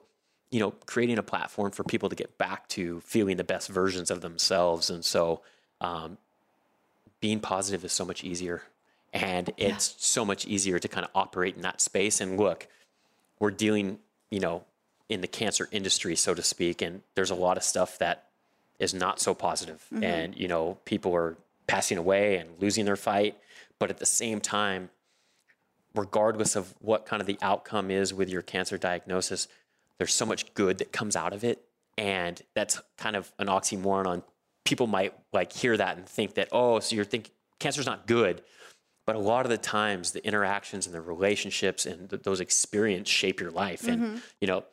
you 0.52 0.60
know 0.60 0.72
creating 0.86 1.18
a 1.18 1.24
platform 1.24 1.72
for 1.72 1.84
people 1.84 2.10
to 2.10 2.16
get 2.16 2.38
back 2.38 2.68
to 2.70 3.00
feeling 3.02 3.38
the 3.38 3.44
best 3.44 3.70
versions 3.70 4.12
of 4.12 4.22
themselves, 4.22 4.90
and 4.90 5.06
so 5.06 5.42
um, 5.82 6.18
being 7.22 7.40
positive 7.40 7.86
is 7.86 7.92
so 7.92 8.04
much 8.04 8.24
easier 8.24 8.64
and 9.14 9.52
it's 9.58 9.96
so 10.00 10.26
much 10.26 10.46
easier 10.48 10.80
to 10.80 10.88
kind 10.88 11.06
of 11.06 11.12
operate 11.14 11.56
in 11.56 11.62
that 11.62 11.80
space. 11.80 12.20
And 12.20 12.38
look 12.38 12.68
we're 13.40 13.52
dealing 13.52 14.00
you 14.32 14.40
know 14.40 14.64
in 15.10 15.22
the 15.22 15.28
cancer 15.28 15.68
industry 15.72 16.16
so 16.16 16.34
to 16.34 16.42
speak 16.42 16.82
and 16.82 17.02
there's 17.16 17.32
a 17.32 17.36
lot 17.36 17.58
of 17.58 17.64
stuff 17.64 17.98
that 18.00 18.26
is 18.80 18.94
not 18.94 19.20
so 19.20 19.34
positive. 19.34 19.86
Mm-hmm. 19.94 20.04
and 20.04 20.38
you 20.38 20.48
know 20.48 20.78
people 20.86 21.16
are 21.16 21.38
passing 21.68 21.98
away 21.98 22.38
and 22.38 22.50
losing 22.60 22.86
their 22.86 22.96
fight 22.96 23.38
but 23.80 23.90
at 23.90 23.98
the 23.98 24.06
same 24.06 24.40
time 24.42 24.90
regardless 25.96 26.56
of 26.56 26.74
what 26.80 27.06
kind 27.06 27.22
of 27.22 27.28
the 27.28 27.38
outcome 27.42 27.92
is 27.92 28.14
with 28.14 28.30
your 28.30 28.42
cancer 28.42 28.78
diagnosis 28.78 29.48
there's 29.98 30.14
so 30.14 30.26
much 30.26 30.54
good 30.54 30.80
that 30.80 30.92
comes 30.92 31.16
out 31.16 31.34
of 31.34 31.44
it. 31.44 31.64
And 31.98 32.42
that's 32.56 32.82
kind 32.98 33.16
of 33.16 33.32
an 33.40 33.48
oxymoron 33.48 34.08
on 34.08 34.24
people 34.66 34.88
might 34.88 35.14
like 35.32 35.54
hear 35.54 35.78
that 35.78 35.98
and 35.98 36.06
think 36.06 36.36
that 36.36 36.48
oh 36.52 36.80
so 36.80 36.96
you're 36.96 37.04
thinking 37.06 37.32
cancer's 37.60 37.86
not 37.86 38.08
good 38.08 38.42
but 39.06 39.16
a 39.16 39.20
lot 39.20 39.46
of 39.46 39.50
the 39.50 39.58
times 39.58 40.12
the 40.12 40.26
interactions 40.26 40.86
and 40.86 40.96
the 40.96 41.02
relationships 41.02 41.86
and 41.86 42.10
th- 42.10 42.24
those 42.24 42.40
experiences 42.40 43.12
shape 43.12 43.40
your 43.40 43.52
life. 43.52 43.88
And 43.88 44.02
mm-hmm. 44.02 44.18
you 44.40 44.48
know 44.48 44.64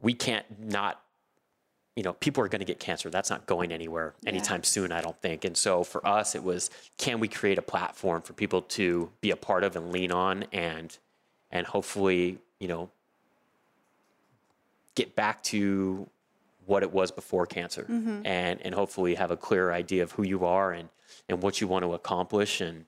we 0.00 0.14
can't 0.14 0.44
not 0.58 1.00
you 1.96 2.02
know 2.04 2.12
people 2.14 2.44
are 2.44 2.48
going 2.48 2.60
to 2.60 2.64
get 2.64 2.78
cancer. 2.78 3.10
That's 3.10 3.30
not 3.30 3.46
going 3.46 3.72
anywhere 3.72 4.14
anytime 4.26 4.62
soon 4.62 4.92
i 4.92 5.00
don't 5.00 5.20
think. 5.20 5.44
And 5.44 5.56
so 5.56 5.82
for 5.82 6.06
us 6.06 6.34
it 6.34 6.42
was 6.42 6.70
can 6.96 7.18
we 7.20 7.28
create 7.28 7.58
a 7.58 7.62
platform 7.62 8.22
for 8.22 8.32
people 8.32 8.62
to 8.62 9.10
be 9.20 9.30
a 9.30 9.36
part 9.36 9.64
of 9.64 9.76
and 9.76 9.90
lean 9.92 10.12
on 10.12 10.44
and 10.52 10.96
and 11.50 11.66
hopefully 11.66 12.38
you 12.60 12.68
know 12.68 12.90
get 14.94 15.14
back 15.16 15.42
to 15.44 16.08
what 16.66 16.82
it 16.82 16.92
was 16.92 17.10
before 17.10 17.46
cancer 17.46 17.86
mm-hmm. 17.88 18.20
and 18.24 18.60
and 18.62 18.74
hopefully 18.74 19.14
have 19.14 19.30
a 19.30 19.36
clearer 19.36 19.72
idea 19.72 20.02
of 20.02 20.12
who 20.12 20.22
you 20.22 20.44
are 20.44 20.72
and 20.72 20.88
and 21.28 21.42
what 21.42 21.60
you 21.60 21.66
want 21.66 21.82
to 21.82 21.94
accomplish 21.94 22.60
and 22.60 22.84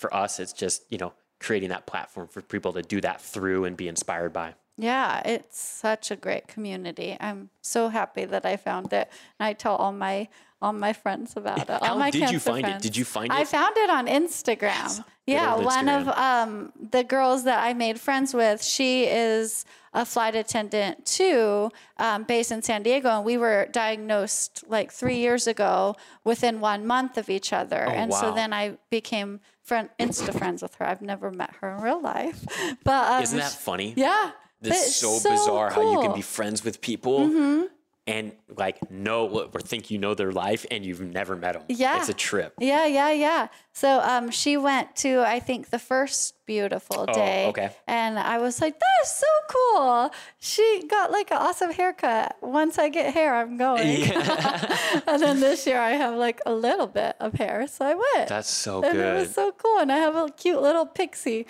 for 0.00 0.12
us 0.14 0.40
it's 0.40 0.52
just 0.52 0.82
you 0.90 0.98
know 0.98 1.12
creating 1.38 1.68
that 1.68 1.86
platform 1.86 2.26
for 2.28 2.42
people 2.42 2.72
to 2.72 2.82
do 2.82 3.00
that 3.00 3.20
through 3.20 3.64
and 3.64 3.76
be 3.76 3.88
inspired 3.88 4.32
by 4.32 4.54
Yeah, 4.78 5.20
it's 5.26 5.60
such 5.60 6.10
a 6.10 6.16
great 6.16 6.48
community. 6.48 7.14
I'm 7.20 7.50
so 7.60 7.90
happy 7.90 8.24
that 8.24 8.46
I 8.46 8.56
found 8.56 8.92
it. 8.94 9.10
And 9.38 9.46
I 9.46 9.52
tell 9.52 9.76
all 9.76 9.92
my 9.92 10.28
all 10.62 10.72
my 10.72 10.92
friends 10.92 11.34
about 11.36 11.60
it. 11.60 11.70
All 11.70 11.88
How 11.88 11.94
my 11.96 12.10
did 12.10 12.30
you 12.30 12.38
find 12.38 12.58
it? 12.58 12.68
friends. 12.68 12.82
Did 12.82 12.96
you 12.96 13.04
find 13.04 13.32
it? 13.32 13.34
I 13.34 13.44
found 13.44 13.76
it 13.78 13.88
on 13.90 14.06
Instagram. 14.06 15.04
Yeah, 15.26 15.54
old 15.54 15.64
one 15.64 15.88
of 15.88 16.08
um, 16.08 16.72
the 16.90 17.04
girls 17.04 17.44
that 17.44 17.62
I 17.62 17.72
made 17.72 18.00
friends 18.00 18.34
with, 18.34 18.62
she 18.62 19.04
is 19.04 19.64
a 19.94 20.04
flight 20.04 20.34
attendant 20.34 21.06
too, 21.06 21.70
um, 21.98 22.24
based 22.24 22.52
in 22.52 22.62
San 22.62 22.82
Diego, 22.82 23.08
and 23.08 23.24
we 23.24 23.36
were 23.36 23.68
diagnosed 23.72 24.64
like 24.68 24.92
three 24.92 25.16
years 25.16 25.46
ago 25.46 25.96
within 26.24 26.60
one 26.60 26.86
month 26.86 27.16
of 27.16 27.30
each 27.30 27.52
other. 27.52 27.84
Oh, 27.88 27.92
and 27.92 28.12
so 28.12 28.30
Oh, 28.30 28.34
then 28.34 28.52
I 28.52 28.76
became 28.90 29.40
friend 29.62 29.88
Insta 29.98 30.36
friends 30.36 30.62
with 30.62 30.74
her. 30.76 30.86
I've 30.86 31.02
never 31.02 31.30
met 31.30 31.54
her 31.60 31.76
in 31.76 31.82
real 31.82 32.00
life, 32.02 32.44
but 32.84 33.10
um, 33.12 33.22
isn't 33.22 33.38
that 33.38 33.52
funny 33.52 33.94
yeah. 33.96 34.32
This 34.62 34.88
is 34.88 34.96
so, 34.96 35.30
bizarre 35.30 35.70
how 35.70 35.80
you 35.80 35.98
can. 36.00 36.08
Mm-hmm. 36.08 36.16
be 36.16 36.22
friends 36.22 36.62
with 36.62 36.82
people 36.82 37.68
and 38.10 38.32
like 38.56 38.90
know 38.90 39.28
or 39.28 39.60
think 39.60 39.90
you 39.90 39.98
know 39.98 40.14
their 40.14 40.32
life 40.32 40.66
and 40.70 40.84
you've 40.84 41.00
never 41.00 41.36
met 41.36 41.52
them. 41.52 41.62
Yeah. 41.68 41.98
It's 41.98 42.08
a 42.08 42.14
trip. 42.14 42.54
Yeah, 42.58 42.86
yeah, 42.86 43.12
yeah. 43.12 43.48
So 43.72 44.00
um, 44.00 44.30
she 44.30 44.56
went 44.56 44.96
to 44.96 45.20
I 45.20 45.38
think 45.38 45.70
the 45.70 45.78
first 45.78 46.34
beautiful 46.46 47.06
day. 47.06 47.44
Oh, 47.46 47.50
okay. 47.50 47.70
And 47.86 48.18
I 48.18 48.38
was 48.38 48.60
like, 48.60 48.78
that 48.78 48.96
is 49.04 49.10
so 49.10 49.26
cool. 49.48 50.10
She 50.40 50.82
got 50.88 51.12
like 51.12 51.30
an 51.30 51.38
awesome 51.38 51.70
haircut. 51.72 52.36
Once 52.40 52.78
I 52.78 52.88
get 52.88 53.14
hair, 53.14 53.34
I'm 53.34 53.56
going. 53.56 54.02
and 55.06 55.22
then 55.22 55.38
this 55.40 55.66
year 55.66 55.80
I 55.80 55.90
have 55.90 56.16
like 56.16 56.40
a 56.46 56.52
little 56.52 56.88
bit 56.88 57.14
of 57.20 57.34
hair, 57.34 57.68
so 57.68 57.84
I 57.84 57.94
went. 57.94 58.28
That's 58.28 58.50
so 58.50 58.82
and 58.82 58.98
it 58.98 59.14
was 59.14 59.34
so 59.34 59.52
cool. 59.52 59.78
And 59.78 59.92
I 59.92 59.98
have 59.98 60.16
a 60.16 60.28
cute 60.30 60.60
little 60.60 60.86
pixie 60.86 61.46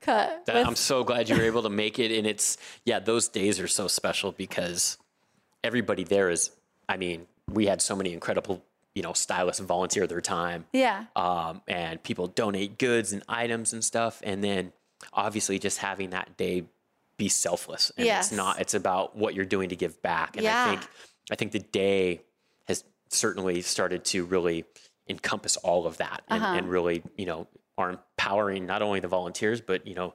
cut. 0.00 0.44
That- 0.46 0.56
with- 0.56 0.66
I'm 0.66 0.76
so 0.76 1.04
glad 1.04 1.28
you 1.28 1.36
were 1.36 1.44
able 1.44 1.62
to 1.62 1.70
make 1.70 1.98
it. 2.00 2.10
And 2.10 2.26
it's, 2.26 2.56
yeah, 2.84 2.98
those 2.98 3.28
days 3.28 3.60
are 3.60 3.68
so 3.68 3.86
special 3.86 4.32
because 4.32 4.98
everybody 5.64 6.04
there 6.04 6.30
is, 6.30 6.50
I 6.88 6.96
mean, 6.96 7.26
we 7.48 7.66
had 7.66 7.82
so 7.82 7.94
many 7.96 8.12
incredible, 8.12 8.62
you 8.94 9.02
know, 9.02 9.12
stylists 9.12 9.60
volunteer 9.60 10.06
their 10.06 10.20
time. 10.20 10.66
yeah. 10.72 11.04
um, 11.16 11.62
and 11.68 12.02
people 12.02 12.26
donate 12.26 12.78
goods 12.78 13.12
and 13.12 13.22
items 13.28 13.72
and 13.72 13.84
stuff. 13.84 14.20
And 14.24 14.42
then 14.42 14.72
obviously 15.12 15.58
just 15.58 15.78
having 15.78 16.10
that 16.10 16.36
day 16.36 16.64
be 17.16 17.28
selfless. 17.28 17.92
And 17.96 18.06
Yes. 18.06 18.28
it's 18.28 18.36
not, 18.36 18.60
it's 18.60 18.74
about 18.74 19.16
what 19.16 19.34
you're 19.34 19.44
doing 19.44 19.68
to 19.70 19.76
give 19.76 20.00
back. 20.02 20.36
And 20.36 20.46
I 20.46 20.70
think, 20.70 20.88
I 21.30 21.34
think 21.36 21.52
the 21.52 21.58
day 21.60 22.22
has 22.66 22.84
certainly 23.08 23.60
started 23.62 24.04
to 24.06 24.24
really 24.24 24.64
encompass 25.08 25.56
all 25.58 25.86
of 25.86 25.98
that 25.98 26.22
and, 26.28 26.42
Uh-huh. 26.42 26.54
and 26.56 26.68
really, 26.70 27.02
you 27.16 27.26
know, 27.26 27.46
are 27.76 27.90
empowering 27.90 28.66
not 28.66 28.82
only 28.82 29.00
the 29.00 29.08
volunteers, 29.08 29.60
but, 29.60 29.86
you 29.86 29.94
know, 29.94 30.12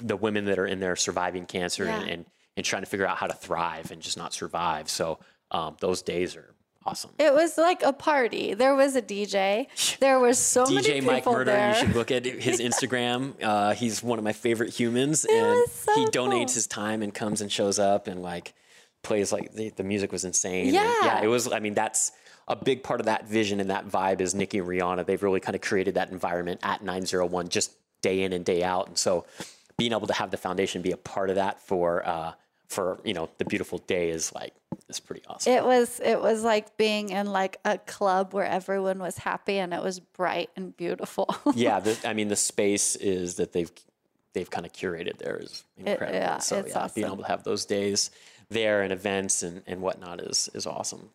the 0.00 0.16
women 0.16 0.44
that 0.46 0.58
are 0.58 0.66
in 0.66 0.80
there 0.80 0.96
surviving 0.96 1.44
cancer 1.46 1.84
Yeah. 1.84 2.00
and, 2.00 2.10
and 2.10 2.24
trying 2.62 2.82
to 2.82 2.88
figure 2.88 3.06
out 3.06 3.16
how 3.16 3.26
to 3.26 3.34
thrive 3.34 3.90
and 3.90 4.00
just 4.02 4.16
not 4.18 4.32
survive. 4.34 4.88
So 4.88 5.18
um, 5.50 5.76
those 5.80 6.02
days 6.02 6.36
are 6.36 6.54
awesome. 6.84 7.10
It 7.18 7.32
was 7.34 7.56
like 7.58 7.82
a 7.82 7.92
party. 7.92 8.54
There 8.54 8.74
was 8.74 8.96
a 8.96 9.02
DJ. 9.02 9.66
There 9.98 10.18
was 10.20 10.38
so 10.38 10.64
many 10.64 10.76
DJ 10.86 10.94
people 11.00 11.12
Mike 11.12 11.26
Murder, 11.26 11.44
there. 11.52 11.68
you 11.70 11.74
should 11.80 11.94
look 11.94 12.10
at 12.10 12.24
his 12.48 12.60
Instagram. 12.60 13.34
Uh, 13.42 13.72
he's 13.74 14.02
one 14.02 14.18
of 14.18 14.24
my 14.24 14.32
favorite 14.32 14.70
humans, 14.70 15.24
and 15.24 15.40
was 15.46 15.72
so 15.72 15.94
he 15.94 16.04
cool. 16.06 16.28
donates 16.28 16.54
his 16.54 16.66
time 16.66 17.02
and 17.02 17.14
comes 17.14 17.40
and 17.40 17.50
shows 17.50 17.78
up 17.78 18.06
and 18.06 18.22
like 18.22 18.54
plays 19.02 19.32
like 19.32 19.52
the, 19.54 19.70
the 19.70 19.82
music 19.84 20.12
was 20.12 20.24
insane. 20.24 20.66
And, 20.66 20.74
Yeah. 20.74 20.94
yeah, 21.02 21.22
it 21.22 21.26
was. 21.28 21.50
I 21.50 21.60
mean, 21.60 21.74
that's 21.74 22.12
a 22.48 22.56
big 22.56 22.82
part 22.82 23.00
of 23.00 23.06
that 23.06 23.26
vision 23.28 23.60
and 23.60 23.70
that 23.70 23.86
vibe 23.88 24.20
is 24.20 24.34
Nikki 24.34 24.58
and 24.58 24.66
Riawna. 24.66 25.06
They've 25.06 25.22
really 25.22 25.40
kind 25.40 25.54
of 25.54 25.60
created 25.62 25.94
that 25.94 26.10
environment 26.10 26.60
at 26.62 26.82
901 26.82 27.48
just 27.48 27.72
day 28.02 28.22
in 28.22 28.32
and 28.32 28.44
day 28.44 28.62
out, 28.62 28.88
and 28.88 28.98
so 28.98 29.24
being 29.80 29.92
able 29.92 30.06
to 30.06 30.12
have 30.12 30.30
the 30.30 30.36
foundation 30.36 30.82
be 30.82 30.92
a 30.92 30.96
part 30.96 31.30
of 31.30 31.36
that 31.36 31.58
for 31.58 32.06
uh, 32.06 32.32
for 32.68 33.00
you 33.02 33.14
know 33.14 33.30
the 33.38 33.46
beautiful 33.46 33.78
day 33.78 34.10
is 34.10 34.30
like 34.34 34.52
is 34.90 35.00
pretty 35.00 35.22
awesome. 35.26 35.54
It 35.54 35.64
was 35.64 36.00
it 36.04 36.20
was 36.20 36.44
like 36.44 36.76
being 36.76 37.08
in 37.08 37.26
like 37.26 37.56
a 37.64 37.78
club 37.78 38.34
where 38.34 38.44
everyone 38.44 38.98
was 38.98 39.16
happy 39.16 39.58
and 39.58 39.72
it 39.72 39.82
was 39.82 39.98
bright 39.98 40.50
and 40.54 40.76
beautiful. 40.76 41.34
yeah, 41.54 41.80
the, 41.80 41.98
I 42.04 42.12
mean 42.12 42.28
the 42.28 42.36
space 42.36 42.94
is 42.96 43.36
that 43.36 43.52
they've 43.52 43.72
they've 44.34 44.50
kind 44.50 44.66
of 44.66 44.72
curated 44.72 45.16
there 45.16 45.38
is 45.42 45.64
incredible. 45.78 46.12
yeah, 46.12 46.38
so 46.38 46.62
yeah, 46.66 46.88
being 46.94 47.06
able 47.06 47.16
to 47.18 47.24
have 47.24 47.42
those 47.42 47.64
days 47.64 48.10
there 48.50 48.82
and 48.82 48.92
events 48.92 49.42
and, 49.42 49.62
and 49.66 49.80
whatnot 49.80 50.20
is 50.20 50.50
is 50.52 50.66
awesome. 50.66 51.08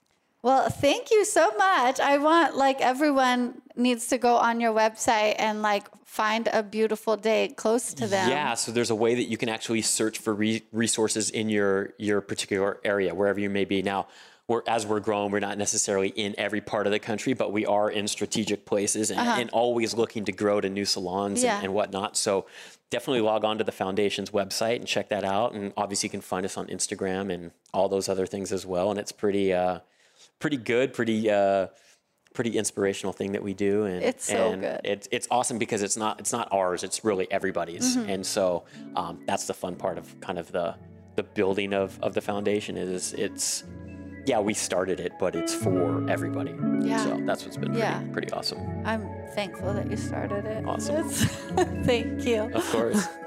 Well, 0.45 0.69
thank 0.69 1.09
you 1.09 1.25
so 1.25 1.49
much. 1.57 1.99
I 1.99 2.19
want 2.19 2.55
like 2.55 2.79
everyone 2.79 3.63
needs 3.75 4.05
to 4.09 4.19
go 4.19 4.35
on 4.35 4.59
your 4.59 4.73
website 4.73 5.33
and 5.39 5.63
like 5.63 5.87
find 6.05 6.47
a 6.53 6.61
beautiful 6.61 7.17
day 7.17 7.47
close 7.47 7.95
to 7.95 8.05
them. 8.05 8.29
Yeah, 8.29 8.53
so 8.53 8.71
there's 8.71 8.91
a 8.91 8.95
way 8.95 9.15
that 9.15 9.23
you 9.23 9.37
can 9.37 9.49
actually 9.49 9.81
search 9.81 10.19
for 10.19 10.35
re- 10.35 10.61
resources 10.71 11.31
in 11.31 11.49
your 11.49 11.95
your 11.97 12.21
particular 12.21 12.79
area, 12.83 13.15
wherever 13.15 13.39
you 13.39 13.49
may 13.49 13.65
be. 13.65 13.81
Now, 13.81 14.05
we're, 14.47 14.61
as 14.67 14.85
we're 14.85 14.99
growing, 14.99 15.31
we're 15.31 15.39
not 15.39 15.57
necessarily 15.57 16.09
in 16.09 16.35
every 16.37 16.61
part 16.61 16.85
of 16.85 16.91
the 16.91 16.99
country, 16.99 17.33
but 17.33 17.51
we 17.51 17.65
are 17.65 17.89
in 17.89 18.07
strategic 18.07 18.67
places 18.67 19.09
and, 19.09 19.19
and 19.19 19.49
always 19.49 19.95
looking 19.95 20.25
to 20.25 20.31
grow 20.31 20.61
to 20.61 20.69
new 20.69 20.85
salons 20.85 21.39
Uh-huh. 21.43 21.47
Yeah. 21.47 21.55
and, 21.55 21.65
and 21.65 21.73
whatnot. 21.73 22.15
So 22.17 22.45
definitely 22.91 23.21
log 23.21 23.43
on 23.43 23.57
to 23.57 23.63
the 23.63 23.71
foundation's 23.71 24.29
website 24.29 24.75
and 24.75 24.85
check 24.85 25.09
that 25.09 25.23
out. 25.23 25.53
And 25.53 25.73
obviously, 25.75 26.05
you 26.05 26.11
can 26.11 26.21
find 26.21 26.45
us 26.45 26.55
on 26.55 26.67
Instagram 26.67 27.33
and 27.33 27.49
all 27.73 27.89
those 27.89 28.07
other 28.07 28.27
things 28.27 28.51
as 28.51 28.63
well. 28.63 28.91
And 28.91 28.99
it's 28.99 29.11
pretty 29.11 29.51
uh, 29.51 29.79
pretty 30.39 30.57
good, 30.57 30.93
pretty. 30.93 31.29
Uh, 31.29 31.67
pretty 32.33 32.57
inspirational 32.57 33.13
thing 33.13 33.31
that 33.31 33.41
we 33.41 33.53
do 33.53 33.85
and 33.85 34.03
It's 34.03 34.25
so 34.25 34.51
and 34.51 34.61
good. 34.61 34.81
it's 34.83 35.07
it's 35.09 35.25
awesome 35.31 35.57
because 35.57 35.81
it's 35.81 35.95
not 35.95 36.19
it's 36.19 36.33
not 36.33 36.49
ours 36.51 36.83
it's 36.83 37.05
really 37.05 37.31
everybody's 37.31 37.95
Mm-hmm. 37.95 38.09
and 38.09 38.25
so 38.25 38.65
um, 38.97 39.21
that's 39.25 39.47
the 39.47 39.53
fun 39.53 39.77
part 39.77 39.97
of 39.97 40.19
kind 40.19 40.37
of 40.37 40.51
the 40.51 40.75
the 41.15 41.23
building 41.23 41.71
of 41.71 41.97
of 42.03 42.13
the 42.13 42.19
foundation 42.19 42.75
is 42.75 43.13
it's 43.13 43.63
yeah 44.25 44.41
we 44.41 44.53
started 44.53 44.99
it 44.99 45.13
but 45.17 45.33
it's 45.33 45.55
for 45.55 46.05
everybody 46.09 46.53
Yeah. 46.81 47.01
so 47.05 47.21
that's 47.25 47.45
what's 47.45 47.55
been 47.55 47.69
pretty, 47.69 47.79
Yeah. 47.79 48.03
pretty 48.11 48.29
awesome 48.33 48.59
I'm 48.85 49.07
thankful 49.33 49.71
that 49.73 49.89
you 49.89 49.95
started 49.95 50.43
it. 50.45 50.65
Awesome. 50.65 51.07
Thank 51.85 52.25
you. 52.25 52.51
of 52.53 52.69
course 52.69 53.07